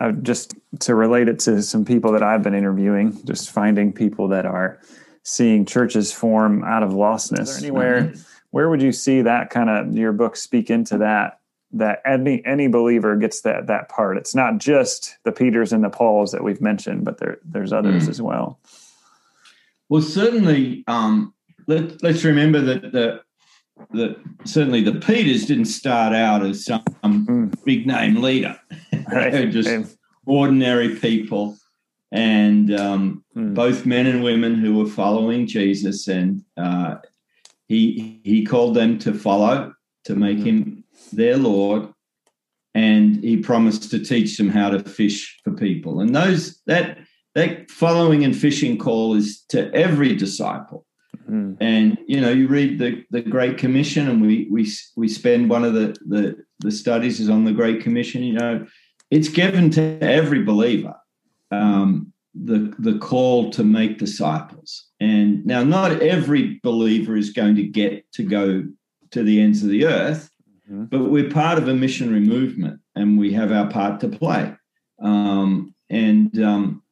uh, 0.01 0.13
just 0.13 0.57
to 0.81 0.95
relate 0.95 1.29
it 1.29 1.39
to 1.41 1.63
some 1.63 1.85
people 1.85 2.13
that 2.13 2.23
I've 2.23 2.43
been 2.43 2.55
interviewing, 2.55 3.25
just 3.25 3.51
finding 3.51 3.93
people 3.93 4.29
that 4.29 4.45
are 4.45 4.81
seeing 5.23 5.65
churches 5.65 6.13
form 6.13 6.65
out 6.65 6.83
of 6.83 6.91
lostness. 6.91 7.59
anywhere, 7.59 8.03
mm-hmm. 8.03 8.21
where 8.51 8.69
would 8.69 8.83
you 8.83 8.93
see 8.93 9.23
that 9.23 9.51
kind 9.51 9.71
of 9.71 9.97
your 9.97 10.13
book 10.13 10.35
speak 10.37 10.71
into 10.71 10.99
that? 10.99 11.39
That 11.73 12.03
any 12.05 12.45
any 12.45 12.67
believer 12.67 13.15
gets 13.15 13.43
that 13.43 13.69
that 13.69 13.89
part. 13.89 14.17
It's 14.17 14.35
not 14.35 14.59
just 14.59 15.17
the 15.23 15.31
Peters 15.31 15.73
and 15.73 15.85
the 15.85 15.91
Pauls 15.91 16.33
that 16.33 16.43
we've 16.43 16.61
mentioned, 16.61 17.05
but 17.05 17.19
there 17.19 17.39
there's 17.45 17.73
others 17.73 18.07
mm. 18.07 18.09
as 18.09 18.21
well. 18.21 18.59
Well, 19.91 20.03
certainly, 20.03 20.85
um, 20.87 21.35
let, 21.67 22.03
us 22.05 22.25
remember 22.25 22.61
that 22.61 22.93
the 22.93 23.21
that 23.93 24.17
certainly 24.45 24.83
the 24.83 25.01
Peters 25.01 25.47
didn't 25.47 25.65
start 25.65 26.15
out 26.15 26.45
as 26.45 26.65
some 26.65 26.85
mm. 27.03 27.65
big 27.65 27.87
name 27.87 28.23
leader. 28.23 28.59
Right. 29.11 29.33
They're 29.33 29.51
just 29.51 29.97
ordinary 30.25 30.95
people, 30.95 31.57
and 32.13 32.73
um, 32.79 33.25
mm. 33.37 33.55
both 33.55 33.85
men 33.85 34.07
and 34.07 34.23
women 34.23 34.55
who 34.55 34.79
were 34.79 34.89
following 34.89 35.49
Jesus, 35.49 36.07
and 36.07 36.45
uh, 36.57 36.97
he 37.67 38.21
he 38.23 38.45
called 38.45 38.77
them 38.77 38.99
to 39.01 39.13
follow, 39.13 39.75
to 40.05 40.15
make 40.15 40.39
mm. 40.39 40.45
him 40.45 40.85
their 41.13 41.37
Lord, 41.37 41.93
and 42.75 43.17
he 43.25 43.39
promised 43.39 43.91
to 43.91 43.99
teach 43.99 44.37
them 44.37 44.49
how 44.49 44.71
to 44.71 44.79
fish 44.79 45.41
for 45.43 45.53
people. 45.55 46.01
And 46.01 46.15
those 46.15 46.61
that 46.67 46.99
that 47.35 47.71
following 47.71 48.25
and 48.25 48.37
fishing 48.37 48.79
call 48.79 49.15
is 49.15 49.43
to 49.49 49.73
every 49.73 50.15
disciple. 50.15 50.87
Mm. 51.29 51.57
And 51.61 51.99
you 52.07 52.21
know, 52.21 52.31
you 52.31 52.49
read 52.49 52.79
the 52.79 53.05
the 53.11 53.23
Great 53.23 53.59
Commission, 53.59 54.09
and 54.09 54.21
we 54.21 54.49
we 54.51 54.69
we 54.97 55.09
spend 55.09 55.51
one 55.51 55.65
of 55.65 55.75
the 55.75 55.97
the 56.07 56.37
the 56.59 56.71
studies 56.71 57.21
is 57.21 57.29
on 57.29 57.45
the 57.45 57.53
Great 57.53 57.83
Commission. 57.83 58.23
You 58.23 58.35
know, 58.35 58.67
it's 59.11 59.29
given 59.29 59.71
to 59.71 59.99
every 60.01 60.43
believer 60.43 60.95
um, 61.51 62.13
the 62.35 62.75
the 62.79 62.99
call 62.99 63.51
to 63.51 63.65
make 63.65 63.99
disciples. 63.99 64.87
And 65.01 65.45
now, 65.47 65.63
not 65.63 66.03
every 66.03 66.61
believer 66.63 67.17
is 67.17 67.31
going 67.31 67.57
to 67.57 67.65
get 67.65 68.11
to 68.13 68.23
go 68.23 68.65
to 69.11 69.23
the 69.23 69.41
ends 69.41 69.63
of 69.63 69.71
the 69.71 69.87
earth, 69.87 70.31
mm-hmm. 70.71 70.85
but 70.85 71.11
we're 71.11 71.31
part 71.31 71.59
of 71.59 71.69
a 71.69 71.75
missionary 71.75 72.21
movement, 72.21 72.81
and 72.95 73.19
we 73.19 73.33
have 73.33 73.53
our 73.53 73.69
part 73.69 74.01
to 74.01 74.09
play. 74.09 74.55
Um, 75.03 75.75
and 75.89 76.41
um, 76.43 76.83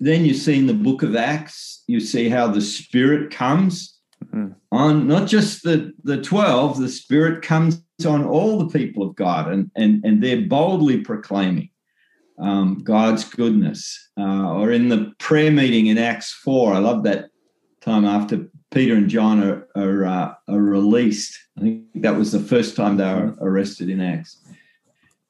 then 0.00 0.24
you 0.24 0.32
see 0.32 0.58
in 0.58 0.66
the 0.66 0.74
book 0.74 1.02
of 1.02 1.14
Acts, 1.14 1.84
you 1.86 2.00
see 2.00 2.28
how 2.30 2.48
the 2.48 2.62
Spirit 2.62 3.30
comes 3.30 3.98
mm-hmm. 4.24 4.52
on 4.72 5.06
not 5.06 5.28
just 5.28 5.62
the, 5.62 5.92
the 6.02 6.20
12, 6.22 6.80
the 6.80 6.88
Spirit 6.88 7.42
comes 7.42 7.82
on 8.06 8.24
all 8.24 8.58
the 8.58 8.78
people 8.78 9.02
of 9.06 9.14
God, 9.14 9.52
and, 9.52 9.70
and, 9.76 10.02
and 10.04 10.22
they're 10.22 10.46
boldly 10.46 11.02
proclaiming 11.02 11.68
um, 12.38 12.78
God's 12.82 13.24
goodness. 13.24 14.10
Uh, 14.18 14.54
or 14.54 14.72
in 14.72 14.88
the 14.88 15.12
prayer 15.18 15.50
meeting 15.50 15.88
in 15.88 15.98
Acts 15.98 16.32
4, 16.32 16.72
I 16.72 16.78
love 16.78 17.04
that 17.04 17.28
time 17.82 18.06
after 18.06 18.48
Peter 18.70 18.94
and 18.94 19.10
John 19.10 19.42
are, 19.42 19.68
are, 19.76 20.06
uh, 20.06 20.34
are 20.48 20.62
released. 20.62 21.38
I 21.58 21.60
think 21.60 21.84
that 21.96 22.16
was 22.16 22.32
the 22.32 22.40
first 22.40 22.76
time 22.76 22.96
they 22.96 23.04
were 23.04 23.34
arrested 23.40 23.90
in 23.90 24.00
Acts. 24.00 24.38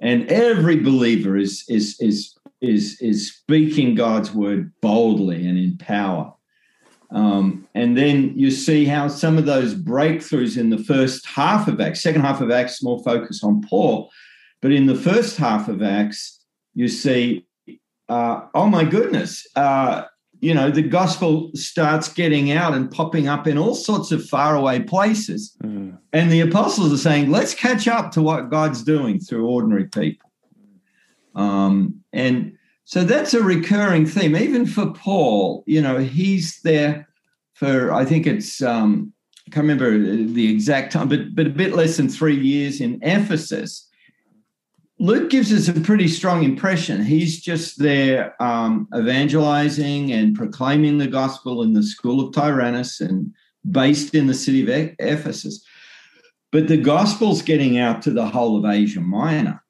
And 0.01 0.29
every 0.29 0.77
believer 0.77 1.37
is, 1.37 1.65
is, 1.69 1.97
is 2.01 2.35
is 2.61 3.01
is 3.01 3.33
speaking 3.33 3.95
God's 3.95 4.33
word 4.33 4.73
boldly 4.81 5.47
and 5.47 5.59
in 5.59 5.79
power. 5.79 6.33
Um, 7.13 7.67
and 7.75 7.97
then 7.97 8.39
you 8.39 8.51
see 8.51 8.85
how 8.85 9.09
some 9.09 9.37
of 9.37 9.47
those 9.47 9.75
breakthroughs 9.75 10.57
in 10.57 10.71
the 10.71 10.79
first 10.79 11.27
half 11.27 11.67
of 11.67 11.81
Acts, 11.81 12.03
second 12.03 12.23
half 12.23 12.41
of 12.41 12.51
Acts, 12.51 12.83
more 12.83 13.03
focus 13.03 13.43
on 13.43 13.63
Paul, 13.63 14.11
but 14.63 14.71
in 14.71 14.87
the 14.87 14.95
first 14.95 15.37
half 15.37 15.69
of 15.69 15.83
Acts, 15.83 16.41
you 16.75 16.87
see, 16.87 17.47
uh, 18.09 18.43
oh 18.55 18.67
my 18.67 18.85
goodness, 18.85 19.47
uh, 19.57 20.05
you 20.41 20.55
know, 20.55 20.71
the 20.71 20.83
gospel 20.83 21.51
starts 21.55 22.13
getting 22.13 22.53
out 22.53 22.75
and 22.75 22.91
popping 22.91 23.29
up 23.29 23.47
in 23.47 23.59
all 23.59 23.75
sorts 23.75 24.11
of 24.11 24.25
faraway 24.27 24.81
places. 24.81 25.57
Mm. 25.63 25.99
And 26.13 26.31
the 26.31 26.41
apostles 26.41 26.93
are 26.93 26.97
saying, 26.97 27.31
let's 27.31 27.55
catch 27.55 27.87
up 27.87 28.11
to 28.13 28.23
what 28.23 28.51
God's 28.51 28.83
doing 28.83 29.21
through 29.21 29.47
ordinary 29.47 29.87
people. 29.87 30.30
Um, 31.35 32.01
and 32.13 32.57
so 32.85 33.05
that's 33.05 33.35
a 33.35 33.43
recurring 33.43 34.07
theme, 34.07 34.37
even 34.37 34.67
for 34.67 34.93
Paul. 34.93 35.63
You 35.67 35.81
know, 35.81 35.99
he's 35.99 36.61
there 36.63 37.09
for 37.55 37.93
I 37.93 38.05
think 38.05 38.27
it's 38.27 38.63
um, 38.63 39.13
I 39.47 39.51
can't 39.51 39.65
remember 39.65 39.97
the 39.99 40.53
exact 40.53 40.93
time, 40.93 41.09
but 41.09 41.35
but 41.35 41.47
a 41.47 41.51
bit 41.51 41.75
less 41.75 41.97
than 41.97 42.09
three 42.09 42.37
years 42.37 42.81
in 42.81 42.99
Ephesus. 43.03 43.87
Luke 44.99 45.31
gives 45.31 45.51
us 45.51 45.67
a 45.67 45.81
pretty 45.81 46.09
strong 46.09 46.43
impression. 46.43 47.03
He's 47.03 47.41
just 47.41 47.79
there 47.79 48.35
um, 48.43 48.87
evangelizing 48.95 50.13
and 50.13 50.37
proclaiming 50.37 50.99
the 50.99 51.07
gospel 51.07 51.63
in 51.63 51.73
the 51.73 51.83
school 51.83 52.21
of 52.21 52.35
Tyrannus 52.35 53.01
and 53.01 53.33
based 53.71 54.15
in 54.15 54.27
the 54.27 54.35
city 54.35 54.63
of 54.63 54.95
Ephesus. 54.99 55.65
But 56.53 56.69
the 56.69 56.77
gospel's 56.77 57.41
getting 57.41 57.79
out 57.79 58.03
to 58.03 58.11
the 58.11 58.27
whole 58.27 58.59
of 58.59 58.71
Asia 58.71 59.01
Minor. 59.01 59.63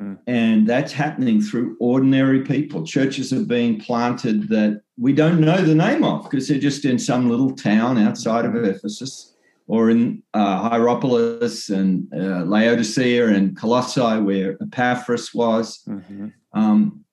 Mm. 0.00 0.18
And 0.26 0.66
that's 0.66 0.92
happening 0.92 1.40
through 1.40 1.76
ordinary 1.78 2.42
people. 2.42 2.84
Churches 2.84 3.32
are 3.32 3.44
being 3.44 3.78
planted 3.78 4.48
that 4.48 4.82
we 4.98 5.12
don't 5.12 5.40
know 5.40 5.62
the 5.62 5.74
name 5.74 6.04
of 6.04 6.24
because 6.24 6.48
they're 6.48 6.58
just 6.58 6.84
in 6.84 6.98
some 6.98 7.28
little 7.28 7.54
town 7.54 7.98
outside 7.98 8.44
of 8.44 8.56
Ephesus 8.56 9.34
or 9.66 9.90
in 9.90 10.22
uh, 10.34 10.68
Hierapolis 10.68 11.68
and 11.70 12.12
uh, 12.12 12.44
Laodicea 12.44 13.28
and 13.28 13.56
Colossae, 13.56 14.20
where 14.20 14.56
Epaphras 14.60 15.32
was. 15.32 15.82
Mm-hmm. 15.86 16.28
Um, 16.52 17.04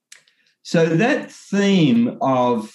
so 0.64 0.86
that 0.86 1.32
theme 1.32 2.18
of 2.22 2.74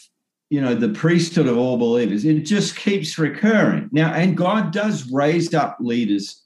you 0.48 0.60
know 0.60 0.74
the 0.74 0.90
priesthood 0.90 1.46
of 1.46 1.56
all 1.56 1.76
believers 1.78 2.24
it 2.24 2.40
just 2.40 2.76
keeps 2.76 3.18
recurring 3.18 3.88
now 3.90 4.12
and 4.12 4.36
god 4.36 4.70
does 4.70 5.10
raise 5.10 5.54
up 5.54 5.76
leaders 5.80 6.41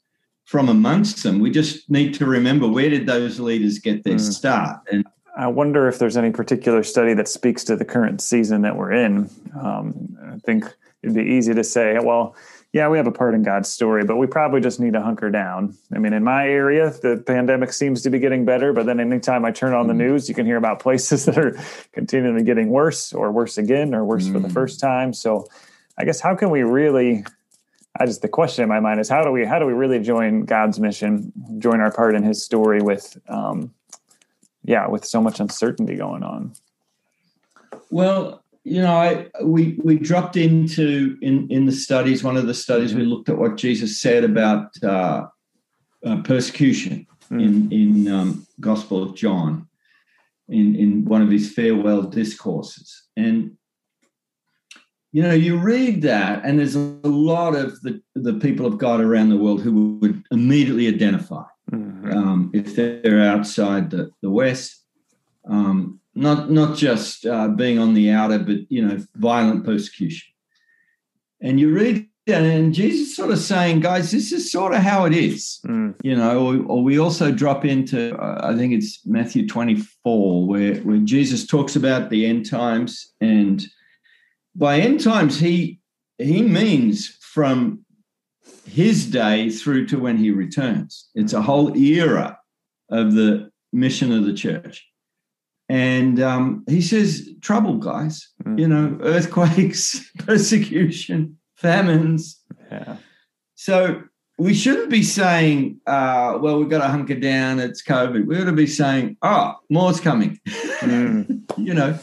from 0.47 0.69
amongst 0.69 1.23
them. 1.23 1.39
We 1.39 1.51
just 1.51 1.89
need 1.89 2.13
to 2.15 2.25
remember 2.25 2.69
where 2.69 2.89
did 2.89 3.05
those 3.05 3.37
leaders 3.37 3.79
get 3.79 4.05
their 4.05 4.15
mm. 4.15 4.33
start? 4.33 4.79
And 4.89 5.05
I 5.37 5.47
wonder 5.47 5.89
if 5.89 5.99
there's 5.99 6.15
any 6.15 6.31
particular 6.31 6.83
study 6.83 7.13
that 7.15 7.27
speaks 7.27 7.65
to 7.65 7.75
the 7.75 7.83
current 7.83 8.21
season 8.21 8.61
that 8.61 8.77
we're 8.77 8.93
in. 8.93 9.29
Um, 9.61 10.17
I 10.25 10.37
think 10.39 10.63
it'd 11.03 11.13
be 11.13 11.33
easy 11.33 11.53
to 11.53 11.65
say, 11.65 11.99
well, 12.01 12.33
yeah, 12.71 12.87
we 12.87 12.97
have 12.97 13.07
a 13.07 13.11
part 13.11 13.33
in 13.33 13.43
God's 13.43 13.67
story, 13.67 14.05
but 14.05 14.15
we 14.15 14.25
probably 14.25 14.61
just 14.61 14.79
need 14.79 14.93
to 14.93 15.01
hunker 15.01 15.29
down. 15.29 15.75
I 15.93 15.99
mean, 15.99 16.13
in 16.13 16.23
my 16.23 16.47
area, 16.47 16.91
the 16.91 17.21
pandemic 17.27 17.73
seems 17.73 18.01
to 18.03 18.09
be 18.09 18.17
getting 18.17 18.45
better, 18.45 18.71
but 18.71 18.85
then 18.85 19.01
anytime 19.01 19.43
I 19.43 19.51
turn 19.51 19.73
on 19.73 19.87
the 19.87 19.93
mm. 19.93 19.97
news, 19.97 20.29
you 20.29 20.35
can 20.35 20.45
hear 20.45 20.57
about 20.57 20.79
places 20.79 21.25
that 21.25 21.37
are 21.37 21.59
continually 21.91 22.43
getting 22.43 22.69
worse 22.69 23.11
or 23.11 23.33
worse 23.33 23.57
again 23.57 23.93
or 23.93 24.05
worse 24.05 24.27
mm. 24.27 24.31
for 24.31 24.39
the 24.39 24.47
mm. 24.47 24.53
first 24.53 24.79
time. 24.79 25.11
So 25.11 25.45
I 25.97 26.05
guess 26.05 26.21
how 26.21 26.35
can 26.35 26.51
we 26.51 26.63
really 26.63 27.25
I 27.99 28.05
just 28.05 28.21
the 28.21 28.27
question 28.27 28.63
in 28.63 28.69
my 28.69 28.79
mind 28.79 28.99
is 28.99 29.09
how 29.09 29.23
do 29.23 29.31
we 29.31 29.45
how 29.45 29.59
do 29.59 29.65
we 29.65 29.73
really 29.73 29.99
join 29.99 30.45
God's 30.45 30.79
mission, 30.79 31.31
join 31.57 31.81
our 31.81 31.91
part 31.91 32.15
in 32.15 32.23
His 32.23 32.43
story 32.43 32.81
with, 32.81 33.17
um, 33.27 33.73
yeah, 34.63 34.87
with 34.87 35.05
so 35.05 35.21
much 35.21 35.39
uncertainty 35.39 35.95
going 35.95 36.23
on. 36.23 36.53
Well, 37.89 38.43
you 38.63 38.81
know, 38.81 38.95
I, 38.95 39.27
we 39.43 39.79
we 39.83 39.97
dropped 39.97 40.37
into 40.37 41.17
in 41.21 41.49
in 41.49 41.65
the 41.65 41.71
studies. 41.71 42.23
One 42.23 42.37
of 42.37 42.47
the 42.47 42.53
studies 42.53 42.93
we 42.93 43.03
looked 43.03 43.29
at 43.29 43.37
what 43.37 43.57
Jesus 43.57 43.99
said 43.99 44.23
about 44.23 44.71
uh, 44.83 45.27
uh, 46.05 46.21
persecution 46.23 47.07
mm. 47.31 47.41
in 47.41 47.71
in 47.71 48.13
um, 48.13 48.47
Gospel 48.59 49.01
of 49.01 49.15
John, 49.15 49.67
in, 50.49 50.75
in 50.75 51.05
one 51.05 51.21
of 51.21 51.29
his 51.29 51.53
farewell 51.53 52.03
discourses. 52.03 53.03
And 53.15 53.56
you 55.11 55.23
know, 55.23 55.33
you 55.33 55.57
read 55.57 56.01
that, 56.03 56.43
and 56.43 56.59
there's 56.59 56.75
a 56.75 56.79
lot 57.03 57.55
of 57.55 57.81
the, 57.81 58.01
the 58.15 58.33
people 58.33 58.65
of 58.65 58.77
God 58.77 59.01
around 59.01 59.29
the 59.29 59.37
world 59.37 59.61
who 59.61 59.97
would 60.01 60.23
immediately 60.31 60.87
identify 60.87 61.43
mm-hmm. 61.71 62.11
um, 62.11 62.51
if 62.53 62.75
they're 62.75 63.21
outside 63.21 63.89
the, 63.89 64.11
the 64.21 64.29
West. 64.29 64.83
Um, 65.49 66.01
not 66.13 66.49
not 66.51 66.75
just 66.75 67.25
uh, 67.25 67.47
being 67.47 67.79
on 67.79 67.93
the 67.93 68.11
outer, 68.11 68.39
but 68.39 68.57
you 68.69 68.85
know, 68.85 68.97
violent 69.15 69.63
persecution. 69.63 70.27
And 71.41 71.59
you 71.59 71.71
read 71.71 72.07
that, 72.25 72.43
and 72.43 72.73
Jesus 72.73 73.15
sort 73.15 73.31
of 73.31 73.37
saying, 73.37 73.81
guys, 73.81 74.11
this 74.11 74.31
is 74.31 74.51
sort 74.51 74.73
of 74.73 74.79
how 74.79 75.05
it 75.05 75.13
is, 75.13 75.59
mm. 75.65 75.93
you 76.03 76.15
know. 76.15 76.45
Or, 76.45 76.65
or, 76.65 76.83
we 76.83 76.99
also 76.99 77.31
drop 77.31 77.63
into, 77.63 78.15
uh, 78.17 78.41
I 78.43 78.57
think 78.57 78.73
it's 78.73 79.05
Matthew 79.05 79.47
24, 79.47 80.47
where 80.47 80.75
where 80.77 80.97
Jesus 80.97 81.45
talks 81.45 81.75
about 81.75 82.09
the 82.09 82.25
end 82.25 82.49
times, 82.49 83.13
and 83.21 83.65
by 84.57 84.79
end 84.79 85.01
times 85.01 85.39
he 85.39 85.79
he 86.17 86.41
means 86.41 87.07
from 87.21 87.85
his 88.65 89.09
day 89.09 89.49
through 89.49 89.85
to 89.87 89.99
when 89.99 90.17
he 90.17 90.31
returns. 90.31 91.09
It's 91.15 91.33
a 91.33 91.41
whole 91.41 91.77
era 91.77 92.39
of 92.89 93.13
the 93.13 93.51
mission 93.71 94.11
of 94.11 94.25
the 94.25 94.33
church. 94.33 94.85
And 95.69 96.21
um, 96.21 96.63
he 96.67 96.81
says, 96.81 97.29
trouble, 97.41 97.77
guys, 97.77 98.29
mm. 98.43 98.57
you 98.57 98.67
know, 98.67 98.97
earthquakes, 99.01 100.09
persecution, 100.19 101.37
famines. 101.55 102.41
Yeah. 102.71 102.97
So 103.55 104.03
we 104.37 104.53
shouldn't 104.53 104.89
be 104.89 105.03
saying, 105.03 105.81
uh, 105.85 106.37
well, 106.41 106.59
we've 106.59 106.69
got 106.69 106.81
to 106.81 106.87
hunker 106.87 107.19
down, 107.19 107.59
it's 107.59 107.83
COVID. 107.83 108.25
We 108.25 108.41
ought 108.41 108.45
to 108.45 108.53
be 108.53 108.67
saying, 108.67 109.17
oh, 109.21 109.55
more's 109.69 109.99
coming. 109.99 110.39
Mm. 110.77 111.41
you 111.57 111.73
know, 111.73 111.97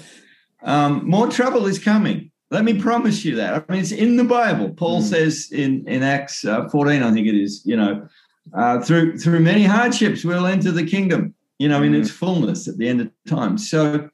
um, 0.65 1.09
more 1.09 1.29
trouble 1.29 1.67
is 1.67 1.79
coming. 1.79 2.33
Let 2.51 2.65
me 2.65 2.81
promise 2.81 3.25
you 3.25 3.37
that. 3.37 3.55
I 3.69 3.73
mean, 3.73 3.81
it's 3.81 3.93
in 3.93 4.17
the 4.17 4.25
Bible. 4.25 4.71
Paul 4.71 5.01
mm. 5.01 5.05
says 5.05 5.49
in, 5.51 5.87
in 5.89 6.03
Acts 6.03 6.45
uh, 6.45 6.69
14, 6.69 7.03
I 7.03 7.13
think 7.13 7.27
it 7.27 7.35
is, 7.35 7.63
you 7.65 7.77
know, 7.77 8.07
uh, 8.53 8.81
through 8.81 9.17
through 9.19 9.41
many 9.41 9.65
hardships, 9.65 10.25
we'll 10.25 10.47
enter 10.47 10.71
the 10.71 10.85
kingdom 10.85 11.35
you 11.59 11.69
know, 11.69 11.83
in 11.83 11.95
its 11.95 12.11
mm. 12.11 12.15
fullness 12.15 12.69
at 12.69 12.79
the 12.79 12.89
end 12.89 13.01
of 13.01 13.11
time. 13.27 13.59
So 13.59 14.09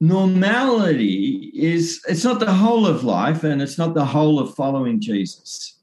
normality 0.00 1.50
is 1.54 2.00
it's 2.08 2.24
not 2.24 2.40
the 2.40 2.52
whole 2.52 2.86
of 2.86 3.04
life 3.04 3.44
and 3.44 3.60
it's 3.60 3.78
not 3.78 3.94
the 3.94 4.04
whole 4.04 4.38
of 4.38 4.54
following 4.54 5.00
Jesus. 5.00 5.76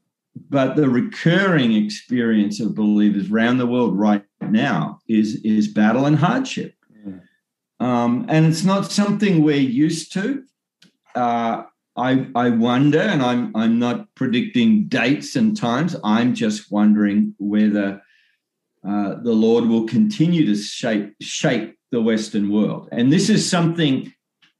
But 0.48 0.76
the 0.76 0.88
recurring 0.88 1.74
experience 1.74 2.60
of 2.60 2.74
believers 2.74 3.30
around 3.30 3.58
the 3.58 3.66
world 3.66 3.98
right 3.98 4.24
now 4.42 5.00
is, 5.08 5.36
is 5.36 5.66
battle 5.66 6.04
and 6.06 6.16
hardship. 6.16 6.74
Mm. 7.06 7.22
Um, 7.80 8.26
and 8.28 8.46
it's 8.46 8.64
not 8.64 8.92
something 8.92 9.42
we're 9.42 9.56
used 9.56 10.12
to. 10.12 10.44
Uh, 11.16 11.64
I, 11.96 12.26
I 12.34 12.50
wonder, 12.50 13.00
and 13.00 13.22
I'm, 13.22 13.56
I'm 13.56 13.78
not 13.78 14.14
predicting 14.14 14.86
dates 14.86 15.34
and 15.34 15.56
times, 15.56 15.96
I'm 16.04 16.34
just 16.34 16.70
wondering 16.70 17.34
whether 17.38 18.02
uh, 18.86 19.14
the 19.22 19.32
Lord 19.32 19.64
will 19.64 19.86
continue 19.86 20.44
to 20.46 20.54
shape 20.54 21.14
shape 21.20 21.76
the 21.90 22.02
Western 22.02 22.52
world, 22.52 22.88
and 22.92 23.12
this 23.12 23.30
is 23.30 23.48
something 23.48 24.12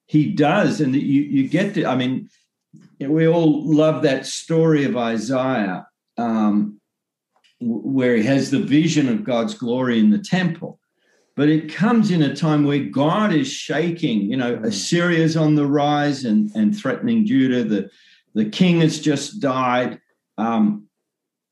He 0.06 0.32
does, 0.32 0.80
and 0.80 0.94
you 0.94 1.22
you 1.22 1.48
get 1.48 1.74
to. 1.74 1.84
I 1.84 1.94
mean, 1.94 2.30
we 2.98 3.28
all 3.28 3.62
love 3.64 4.02
that 4.02 4.26
story 4.26 4.84
of 4.84 4.96
Isaiah, 4.96 5.86
um, 6.16 6.80
where 7.60 8.16
he 8.16 8.24
has 8.24 8.50
the 8.50 8.60
vision 8.60 9.08
of 9.08 9.24
God's 9.24 9.54
glory 9.54 9.98
in 9.98 10.10
the 10.10 10.18
temple. 10.18 10.80
But 11.36 11.50
it 11.50 11.72
comes 11.72 12.10
in 12.10 12.22
a 12.22 12.34
time 12.34 12.64
where 12.64 12.78
God 12.78 13.32
is 13.32 13.52
shaking. 13.52 14.22
You 14.22 14.38
know, 14.38 14.56
mm. 14.56 14.64
Assyria's 14.64 15.36
on 15.36 15.54
the 15.54 15.66
rise 15.66 16.24
and, 16.24 16.50
and 16.54 16.76
threatening 16.76 17.26
Judah. 17.26 17.62
The, 17.62 17.90
the 18.34 18.46
king 18.46 18.80
has 18.80 18.98
just 18.98 19.40
died. 19.40 20.00
Um, 20.38 20.88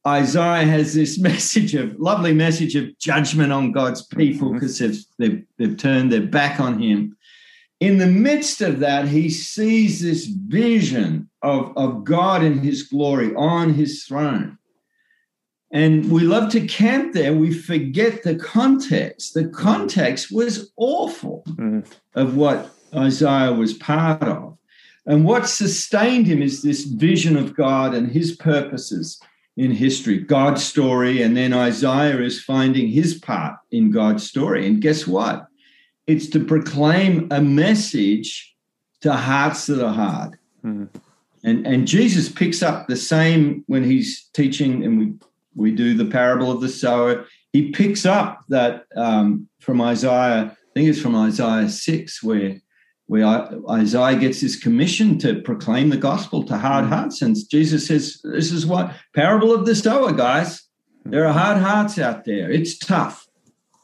Isaiah 0.07 0.65
has 0.65 0.95
this 0.95 1.19
message 1.31 1.75
of 1.75 1.99
lovely 2.01 2.33
message 2.33 2.75
of 2.77 2.99
judgment 2.99 3.53
on 3.53 3.73
God's 3.73 4.03
people 4.07 4.53
because 4.53 4.81
mm-hmm. 4.81 4.93
they've, 5.19 5.47
they've, 5.59 5.69
they've 5.69 5.77
turned 5.77 6.11
their 6.11 6.23
back 6.23 6.61
on 6.61 6.81
him. 6.81 7.17
In 7.81 7.99
the 7.99 8.07
midst 8.07 8.63
of 8.63 8.81
that, 8.81 9.09
he 9.09 9.29
sees 9.29 10.01
this 10.01 10.25
vision 10.27 11.29
of, 11.43 11.77
of 11.77 12.05
God 12.05 12.43
in 12.43 12.61
his 12.61 12.85
glory 12.85 13.35
on 13.35 13.75
his 13.75 14.05
throne. 14.05 14.57
And 15.75 16.09
we 16.09 16.23
love 16.23 16.53
to 16.53 16.67
camp 16.67 17.15
there. 17.15 17.35
We 17.35 17.53
forget 17.53 18.23
the 18.23 18.37
context. 18.37 19.35
The 19.35 19.49
context 19.49 20.31
was 20.31 20.73
awful 20.77 21.43
mm-hmm. 21.49 21.81
of 22.15 22.37
what 22.37 22.71
Isaiah 22.95 23.53
was 23.53 23.75
part 23.75 24.23
of. 24.23 24.57
And 25.05 25.25
what 25.25 25.49
sustained 25.49 26.29
him 26.29 26.43
is 26.43 26.63
this 26.63 26.85
vision 26.85 27.37
of 27.37 27.57
God 27.57 27.93
and 27.93 28.09
his 28.09 28.37
purposes 28.37 29.21
in 29.57 29.73
history, 29.73 30.19
God's 30.19 30.65
story, 30.65 31.23
and 31.23 31.37
then 31.37 31.53
Isaiah 31.53 32.21
is 32.21 32.43
finding 32.43 32.87
his 32.87 33.19
part 33.19 33.57
in 33.73 33.91
God's 33.91 34.25
story. 34.25 34.69
And 34.69 34.81
guess 34.81 35.09
what? 35.09 35.49
It's 36.07 36.29
to 36.29 36.45
proclaim 36.45 37.27
a 37.33 37.41
message 37.41 38.55
to 39.01 39.13
hearts 39.13 39.67
that 39.67 39.85
are 39.85 39.93
hard. 39.93 40.39
Mm-hmm. 40.65 40.85
And, 41.43 41.67
and 41.67 41.89
Jesus 41.89 42.29
picks 42.29 42.63
up 42.63 42.87
the 42.87 42.97
same 42.97 43.65
when 43.67 43.83
he's 43.83 44.29
teaching, 44.33 44.85
and 44.85 44.99
we, 44.99 45.13
we 45.55 45.71
do 45.71 45.95
the 45.95 46.05
parable 46.05 46.51
of 46.51 46.61
the 46.61 46.69
sower. 46.69 47.27
He 47.53 47.71
picks 47.71 48.05
up 48.05 48.45
that 48.49 48.85
um, 48.97 49.49
from 49.61 49.81
Isaiah, 49.81 50.51
I 50.51 50.71
think 50.75 50.89
it's 50.89 51.01
from 51.01 51.17
Isaiah 51.17 51.69
6, 51.69 52.23
where 52.23 52.61
where 53.07 53.49
Isaiah 53.71 54.19
gets 54.19 54.41
his 54.41 54.57
commission 54.57 55.19
to 55.19 55.43
proclaim 55.43 55.91
the 55.91 55.97
gospel 55.97 56.43
to 56.45 56.57
hard 56.57 56.87
mm. 56.87 56.89
hearts. 56.89 57.21
And 57.21 57.37
Jesus 57.51 57.87
says, 57.87 58.21
This 58.25 58.51
is 58.51 58.67
what 58.67 58.95
parable 59.15 59.53
of 59.53 59.67
the 59.67 59.75
sower, 59.75 60.13
guys. 60.13 60.63
There 61.05 61.27
are 61.27 61.33
hard 61.33 61.59
hearts 61.59 61.99
out 61.99 62.25
there. 62.25 62.51
It's 62.51 62.79
tough 62.79 63.27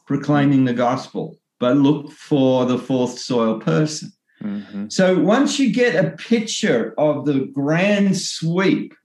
proclaiming 0.07 0.65
the 0.65 0.73
gospel, 0.73 1.37
but 1.59 1.77
look 1.77 2.11
for 2.11 2.65
the 2.65 2.79
fourth 2.79 3.19
soil 3.19 3.59
person. 3.59 4.11
Mm-hmm. 4.43 4.89
So 4.89 5.19
once 5.19 5.59
you 5.59 5.71
get 5.71 6.03
a 6.03 6.11
picture 6.17 6.95
of 6.97 7.25
the 7.25 7.45
grand 7.53 8.17
sweep, 8.17 8.95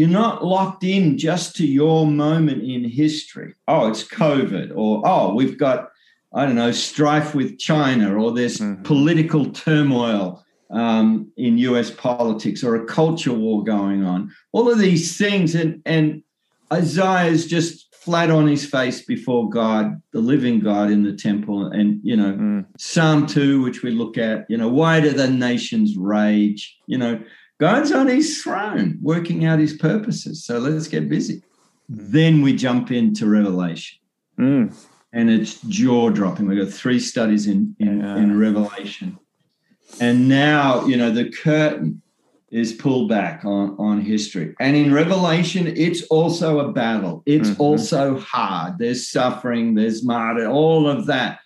you're 0.00 0.08
not 0.08 0.44
locked 0.44 0.82
in 0.82 1.18
just 1.18 1.54
to 1.56 1.66
your 1.66 2.06
moment 2.06 2.62
in 2.62 2.84
history. 2.84 3.54
Oh, 3.68 3.88
it's 3.88 4.02
COVID, 4.02 4.72
or 4.74 5.02
oh, 5.04 5.34
we've 5.34 5.58
got 5.58 5.90
I 6.32 6.46
don't 6.46 6.54
know, 6.54 6.72
strife 6.72 7.34
with 7.34 7.58
China 7.58 8.14
or 8.16 8.32
there's 8.32 8.58
mm-hmm. 8.58 8.82
political 8.84 9.50
turmoil 9.50 10.44
um, 10.70 11.30
in 11.36 11.58
US 11.58 11.90
politics 11.90 12.62
or 12.62 12.76
a 12.76 12.84
culture 12.84 13.32
war 13.32 13.64
going 13.64 14.04
on. 14.04 14.30
All 14.52 14.70
of 14.70 14.78
these 14.78 15.16
things. 15.16 15.54
And, 15.54 15.82
and 15.84 16.22
Isaiah 16.72 17.30
is 17.30 17.46
just 17.46 17.92
flat 17.96 18.30
on 18.30 18.46
his 18.46 18.64
face 18.64 19.02
before 19.02 19.50
God, 19.50 20.00
the 20.12 20.20
living 20.20 20.60
God 20.60 20.90
in 20.90 21.02
the 21.02 21.14
temple. 21.14 21.66
And, 21.66 22.00
you 22.04 22.16
know, 22.16 22.32
mm. 22.32 22.66
Psalm 22.78 23.26
2, 23.26 23.62
which 23.62 23.82
we 23.82 23.90
look 23.90 24.16
at, 24.16 24.46
you 24.48 24.56
know, 24.56 24.68
why 24.68 25.00
do 25.00 25.10
the 25.10 25.28
nations 25.28 25.96
rage? 25.96 26.78
You 26.86 26.98
know, 26.98 27.20
God's 27.60 27.92
on 27.92 28.08
his 28.08 28.42
throne 28.42 28.98
working 29.00 29.44
out 29.44 29.58
his 29.58 29.74
purposes. 29.74 30.44
So 30.44 30.58
let's 30.58 30.88
get 30.88 31.08
busy. 31.08 31.42
Then 31.88 32.42
we 32.42 32.56
jump 32.56 32.90
into 32.90 33.26
Revelation. 33.26 33.98
Mm 34.38 34.74
and 35.12 35.30
it's 35.30 35.60
jaw 35.62 36.10
dropping. 36.10 36.46
We've 36.46 36.62
got 36.62 36.72
three 36.72 37.00
studies 37.00 37.46
in 37.46 37.74
in, 37.78 38.00
yeah. 38.00 38.16
in, 38.16 38.38
Revelation, 38.38 39.18
and 40.00 40.28
now 40.28 40.84
you 40.86 40.96
know 40.96 41.10
the 41.10 41.30
curtain 41.30 42.02
is 42.50 42.72
pulled 42.72 43.08
back 43.08 43.44
on 43.44 43.76
on 43.78 44.00
history. 44.00 44.54
And 44.60 44.76
in 44.76 44.92
Revelation, 44.92 45.66
it's 45.66 46.02
also 46.04 46.60
a 46.60 46.72
battle. 46.72 47.22
It's 47.26 47.50
mm-hmm. 47.50 47.62
also 47.62 48.18
hard. 48.18 48.78
There's 48.78 49.08
suffering. 49.08 49.74
There's 49.74 50.04
martyr. 50.04 50.48
All 50.48 50.88
of 50.88 51.06
that. 51.06 51.40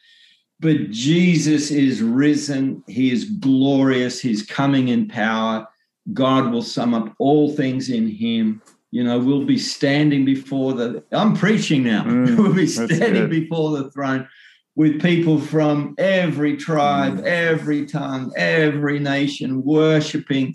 But 0.61 0.91
Jesus 0.91 1.71
is 1.71 2.01
risen. 2.01 2.83
He 2.87 3.11
is 3.11 3.25
glorious. 3.25 4.21
He's 4.21 4.43
coming 4.43 4.89
in 4.89 5.09
power. 5.09 5.67
God 6.13 6.53
will 6.53 6.63
sum 6.63 6.95
up 6.95 7.15
all 7.19 7.51
things 7.51 7.89
in 7.89 8.09
Him 8.09 8.63
you 8.95 9.03
know, 9.03 9.19
we'll 9.19 9.45
be 9.45 9.59
standing 9.59 10.25
before 10.25 10.73
the, 10.73 11.03
I'm 11.11 11.35
preaching 11.35 11.83
now, 11.83 12.05
mm, 12.05 12.37
we'll 12.39 12.55
be 12.55 12.69
standing 12.69 13.29
before 13.29 13.77
the 13.77 13.91
throne 13.91 14.29
with 14.77 15.03
people 15.03 15.41
from 15.41 15.97
every 15.99 16.57
tribe, 16.57 17.19
mm. 17.19 17.25
every 17.25 17.87
tongue, 17.87 18.33
every 18.37 19.01
nation, 19.01 19.65
worshiping 19.65 20.55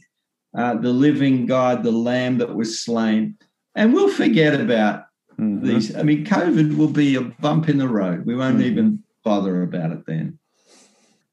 uh, 0.58 0.76
the 0.76 0.94
living 0.94 1.48
God, 1.48 1.84
the 1.84 1.92
Lamb 1.92 2.38
that 2.38 2.56
was 2.56 2.82
slain. 2.82 3.36
And 3.76 3.94
we'll 3.94 4.08
forget 4.08 4.58
about 4.60 5.04
mm-hmm. 5.38 5.68
these. 5.68 5.94
I 5.94 6.04
mean, 6.04 6.26
COVID 6.26 6.78
will 6.78 6.88
be 6.88 7.16
a 7.16 7.22
bump 7.22 7.68
in 7.68 7.78
the 7.78 7.90
road. 7.90 8.26
We 8.26 8.38
won't 8.38 8.60
mm-hmm. 8.60 8.68
even 8.68 9.04
bother 9.26 9.64
about 9.64 9.92
it 9.92 10.06
then 10.06 10.38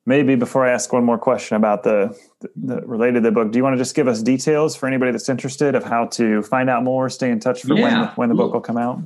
maybe 0.06 0.36
before 0.36 0.64
I 0.64 0.70
ask 0.70 0.92
one 0.92 1.04
more 1.04 1.18
question 1.18 1.56
about 1.56 1.82
the, 1.82 2.16
the, 2.54 2.80
related 2.82 3.14
to 3.14 3.20
the 3.20 3.32
book, 3.32 3.50
do 3.50 3.58
you 3.58 3.64
want 3.64 3.74
to 3.74 3.78
just 3.78 3.94
give 3.94 4.08
us 4.08 4.22
details 4.22 4.74
for 4.74 4.86
anybody 4.86 5.12
that's 5.12 5.28
interested 5.28 5.74
of 5.74 5.84
how 5.84 6.06
to 6.06 6.42
find 6.42 6.70
out 6.70 6.84
more, 6.84 7.10
stay 7.10 7.30
in 7.30 7.40
touch 7.40 7.62
for 7.62 7.74
yeah. 7.74 8.00
when, 8.00 8.08
when 8.14 8.28
the 8.30 8.34
book 8.34 8.52
will 8.52 8.60
come 8.60 8.78
out? 8.78 9.00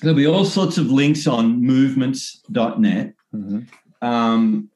There'll 0.00 0.16
be 0.16 0.26
all 0.26 0.44
sorts 0.44 0.78
of 0.78 0.90
links 0.90 1.26
on 1.26 1.62
movements.net. 1.62 3.14
Mm-hmm. 3.34 4.06
um, 4.06 4.70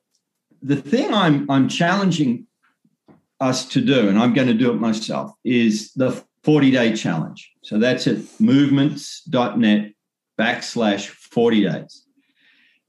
the 0.60 0.76
thing 0.76 1.12
I'm 1.12 1.50
I'm 1.50 1.68
challenging 1.68 2.46
us 3.40 3.66
to 3.70 3.80
do, 3.80 4.08
and 4.08 4.18
I'm 4.18 4.34
going 4.34 4.46
to 4.46 4.54
do 4.54 4.70
it 4.70 4.74
myself, 4.74 5.32
is 5.42 5.92
the 5.94 6.22
40 6.44 6.70
day 6.70 6.94
challenge. 6.94 7.50
So 7.62 7.78
that's 7.78 8.06
at 8.06 8.18
movements.net 8.38 9.92
backslash 10.38 11.06
40 11.06 11.64
days. 11.64 12.04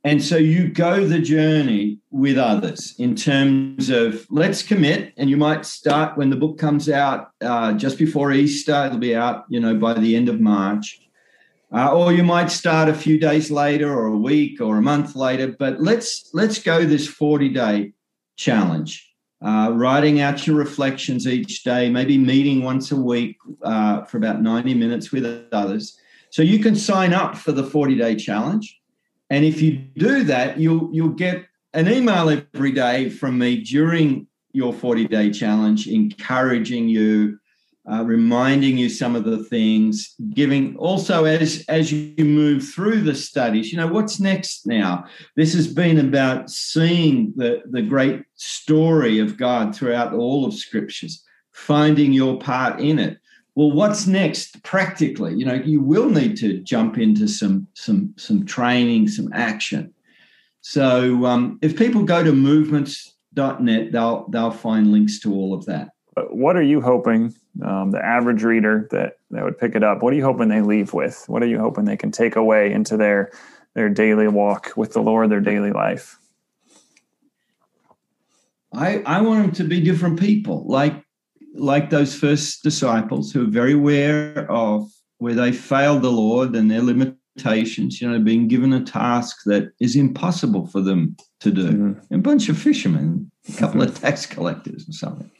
And 0.05 0.21
so 0.21 0.35
you 0.35 0.67
go 0.67 1.05
the 1.05 1.19
journey 1.19 1.99
with 2.11 2.37
others 2.37 2.93
in 2.99 3.15
terms 3.15 3.89
of 3.89 4.27
let's 4.29 4.61
commit. 4.61 5.13
And 5.15 5.29
you 5.29 5.37
might 5.37 5.65
start 5.65 6.17
when 6.17 6.29
the 6.29 6.35
book 6.35 6.57
comes 6.57 6.89
out 6.89 7.31
uh, 7.39 7.71
just 7.73 7.97
before 7.97 8.33
Easter. 8.33 8.85
It'll 8.85 8.97
be 8.97 9.15
out, 9.15 9.45
you 9.47 9.61
know, 9.61 9.75
by 9.75 9.93
the 9.93 10.15
end 10.15 10.27
of 10.27 10.41
March. 10.41 10.99
Uh, 11.73 11.91
or 11.91 12.11
you 12.11 12.23
might 12.23 12.51
start 12.51 12.89
a 12.89 12.93
few 12.93 13.17
days 13.17 13.49
later, 13.49 13.91
or 13.91 14.05
a 14.05 14.17
week, 14.17 14.61
or 14.61 14.77
a 14.77 14.81
month 14.81 15.15
later. 15.15 15.55
But 15.57 15.79
let's 15.79 16.29
let's 16.33 16.59
go 16.59 16.85
this 16.85 17.07
forty 17.07 17.49
day 17.49 17.93
challenge. 18.35 19.09
Uh, 19.43 19.71
writing 19.73 20.21
out 20.21 20.45
your 20.45 20.55
reflections 20.55 21.27
each 21.27 21.63
day, 21.63 21.89
maybe 21.89 22.17
meeting 22.17 22.63
once 22.63 22.91
a 22.91 22.95
week 22.95 23.37
uh, 23.63 24.03
for 24.03 24.17
about 24.17 24.41
ninety 24.41 24.73
minutes 24.73 25.11
with 25.11 25.47
others. 25.51 25.97
So 26.29 26.41
you 26.41 26.59
can 26.59 26.75
sign 26.75 27.11
up 27.13 27.35
for 27.35 27.53
the 27.53 27.63
forty 27.63 27.95
day 27.95 28.15
challenge. 28.15 28.79
And 29.29 29.45
if 29.45 29.61
you 29.61 29.77
do 29.97 30.23
that, 30.25 30.59
you'll 30.59 30.89
you'll 30.93 31.09
get 31.09 31.45
an 31.73 31.91
email 31.91 32.29
every 32.29 32.71
day 32.71 33.09
from 33.09 33.37
me 33.37 33.63
during 33.63 34.27
your 34.53 34.73
40 34.73 35.07
day 35.07 35.31
challenge, 35.31 35.87
encouraging 35.87 36.87
you, 36.87 37.39
uh, 37.91 38.03
reminding 38.05 38.77
you 38.77 38.87
some 38.87 39.15
of 39.15 39.25
the 39.25 39.43
things, 39.45 40.15
giving 40.33 40.77
also 40.77 41.25
as 41.25 41.65
as 41.67 41.91
you 41.91 42.23
move 42.23 42.63
through 42.67 43.01
the 43.01 43.15
studies, 43.15 43.71
you 43.71 43.77
know, 43.77 43.87
what's 43.87 44.19
next 44.19 44.67
now? 44.67 45.05
This 45.35 45.53
has 45.53 45.67
been 45.67 45.99
about 45.99 46.49
seeing 46.49 47.33
the, 47.35 47.63
the 47.69 47.81
great 47.81 48.23
story 48.35 49.19
of 49.19 49.37
God 49.37 49.75
throughout 49.75 50.13
all 50.13 50.45
of 50.45 50.53
scriptures, 50.53 51.23
finding 51.51 52.13
your 52.13 52.37
part 52.39 52.79
in 52.79 52.99
it 52.99 53.17
well 53.55 53.71
what's 53.71 54.07
next 54.07 54.63
practically? 54.63 55.35
You 55.35 55.45
know 55.45 55.53
you 55.53 55.81
will 55.81 56.09
need 56.09 56.37
to 56.37 56.59
jump 56.59 56.97
into 56.97 57.27
some 57.27 57.67
some 57.73 58.13
some 58.17 58.45
training 58.45 59.07
some 59.07 59.31
action. 59.33 59.93
So 60.61 61.25
um, 61.25 61.59
if 61.61 61.77
people 61.77 62.03
go 62.03 62.23
to 62.23 62.31
movements.net 62.31 63.91
they'll 63.91 64.27
they'll 64.29 64.51
find 64.51 64.91
links 64.91 65.19
to 65.21 65.33
all 65.33 65.53
of 65.53 65.65
that. 65.65 65.89
What 66.29 66.55
are 66.55 66.63
you 66.63 66.79
hoping 66.79 67.33
um, 67.63 67.91
the 67.91 68.03
average 68.03 68.43
reader 68.43 68.87
that 68.91 69.17
that 69.31 69.43
would 69.43 69.57
pick 69.57 69.75
it 69.75 69.83
up 69.83 70.01
what 70.01 70.13
are 70.13 70.15
you 70.15 70.23
hoping 70.23 70.49
they 70.49 70.61
leave 70.61 70.93
with? 70.93 71.23
What 71.27 71.43
are 71.43 71.47
you 71.47 71.59
hoping 71.59 71.85
they 71.85 71.97
can 71.97 72.11
take 72.11 72.35
away 72.35 72.71
into 72.71 72.97
their 72.97 73.31
their 73.75 73.89
daily 73.89 74.27
walk 74.27 74.73
with 74.75 74.93
the 74.93 75.01
lord 75.01 75.29
their 75.29 75.41
daily 75.41 75.71
life? 75.71 76.17
I 78.73 79.03
i 79.05 79.21
want 79.21 79.43
them 79.43 79.51
to 79.55 79.63
be 79.63 79.81
different 79.81 80.19
people. 80.19 80.65
Like 80.65 81.02
like 81.53 81.89
those 81.89 82.15
first 82.15 82.63
disciples 82.63 83.31
who 83.31 83.43
are 83.43 83.51
very 83.51 83.73
aware 83.73 84.51
of 84.51 84.89
where 85.19 85.35
they 85.35 85.51
failed 85.51 86.01
the 86.01 86.11
Lord 86.11 86.55
and 86.55 86.69
their 86.69 86.81
limitations, 86.81 88.01
you 88.01 88.09
know, 88.09 88.19
being 88.19 88.47
given 88.47 88.73
a 88.73 88.83
task 88.83 89.43
that 89.45 89.71
is 89.79 89.95
impossible 89.95 90.67
for 90.67 90.81
them 90.81 91.15
to 91.39 91.51
do. 91.51 91.71
Mm-hmm. 91.71 92.15
A 92.15 92.17
bunch 92.17 92.49
of 92.49 92.57
fishermen, 92.57 93.31
a 93.47 93.53
couple 93.53 93.81
of 93.81 93.99
tax 93.99 94.25
collectors 94.25 94.87
or 94.89 94.93
something. 94.93 95.31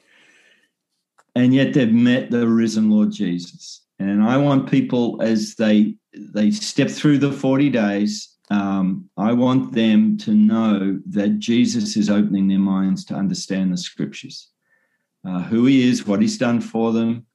And 1.35 1.53
yet 1.53 1.73
they've 1.73 1.91
met 1.91 2.29
the 2.29 2.47
risen 2.47 2.91
Lord 2.91 3.11
Jesus. 3.11 3.81
And 3.99 4.23
I 4.23 4.37
want 4.37 4.69
people 4.69 5.21
as 5.21 5.55
they 5.55 5.95
they 6.15 6.51
step 6.51 6.89
through 6.89 7.17
the 7.17 7.31
40 7.31 7.71
days, 7.71 8.37
um, 8.51 9.09
I 9.17 9.33
want 9.33 9.73
them 9.73 10.15
to 10.19 10.31
know 10.31 10.99
that 11.07 11.39
Jesus 11.39 11.97
is 11.97 12.07
opening 12.07 12.47
their 12.47 12.59
minds 12.59 13.03
to 13.05 13.15
understand 13.15 13.73
the 13.73 13.77
scriptures 13.77 14.52
uh, 15.25 15.41
who 15.43 15.65
he 15.65 15.87
is, 15.89 16.05
what 16.05 16.21
he's 16.21 16.37
done 16.37 16.61
for 16.61 16.91
them, 16.91 17.25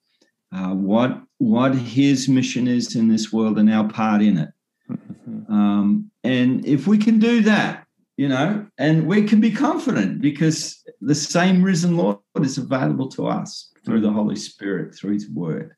uh, 0.52 0.70
what 0.70 1.22
what 1.38 1.74
his 1.74 2.28
mission 2.28 2.66
is 2.66 2.96
in 2.96 3.08
this 3.08 3.32
world, 3.32 3.58
and 3.58 3.70
our 3.70 3.88
part 3.88 4.22
in 4.22 4.38
it. 4.38 4.50
Mm-hmm. 4.90 5.52
Um, 5.52 6.10
and 6.24 6.64
if 6.66 6.86
we 6.86 6.98
can 6.98 7.18
do 7.18 7.42
that, 7.42 7.86
you 8.16 8.28
know, 8.28 8.66
and 8.78 9.06
we 9.06 9.22
can 9.22 9.40
be 9.40 9.52
confident 9.52 10.20
because 10.20 10.82
the 11.00 11.14
same 11.14 11.62
risen 11.62 11.96
Lord 11.96 12.18
is 12.40 12.58
available 12.58 13.08
to 13.10 13.28
us 13.28 13.72
through 13.84 14.00
the 14.00 14.10
Holy 14.10 14.36
Spirit, 14.36 14.94
through 14.94 15.14
His 15.14 15.30
Word. 15.30 15.74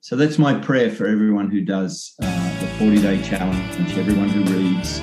So 0.00 0.16
that's 0.16 0.38
my 0.38 0.54
prayer 0.54 0.90
for 0.90 1.06
everyone 1.06 1.50
who 1.50 1.60
does 1.60 2.14
uh, 2.22 2.60
the 2.60 2.66
40 2.78 3.02
day 3.02 3.22
challenge, 3.22 3.98
everyone 3.98 4.28
who 4.28 4.44
reads, 4.44 5.00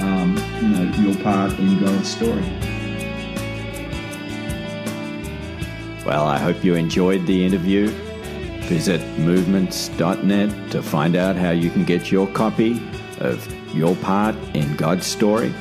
um, 0.00 0.34
you 0.62 0.68
know, 0.68 0.96
your 0.98 1.22
part 1.22 1.52
in 1.58 1.78
God's 1.84 2.08
story. 2.08 2.79
Well, 6.06 6.26
I 6.26 6.38
hope 6.38 6.64
you 6.64 6.74
enjoyed 6.74 7.26
the 7.26 7.44
interview. 7.44 7.88
Visit 8.68 9.00
movements.net 9.18 10.70
to 10.70 10.82
find 10.82 11.16
out 11.16 11.36
how 11.36 11.50
you 11.50 11.70
can 11.70 11.84
get 11.84 12.10
your 12.10 12.26
copy 12.28 12.80
of 13.18 13.46
Your 13.74 13.94
Part 13.96 14.34
in 14.54 14.76
God's 14.76 15.06
Story. 15.06 15.52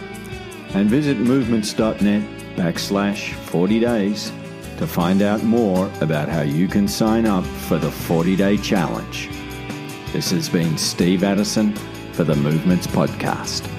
And 0.73 0.89
visit 0.89 1.17
movements.net 1.17 2.23
backslash 2.55 3.33
40 3.33 3.79
days 3.79 4.31
to 4.77 4.87
find 4.87 5.21
out 5.21 5.43
more 5.43 5.91
about 6.01 6.29
how 6.29 6.41
you 6.41 6.67
can 6.67 6.87
sign 6.87 7.25
up 7.25 7.45
for 7.45 7.77
the 7.77 7.91
40 7.91 8.35
day 8.35 8.57
challenge. 8.57 9.29
This 10.13 10.31
has 10.31 10.47
been 10.47 10.77
Steve 10.77 11.23
Addison 11.23 11.75
for 12.13 12.23
the 12.23 12.35
Movements 12.35 12.87
Podcast. 12.87 13.78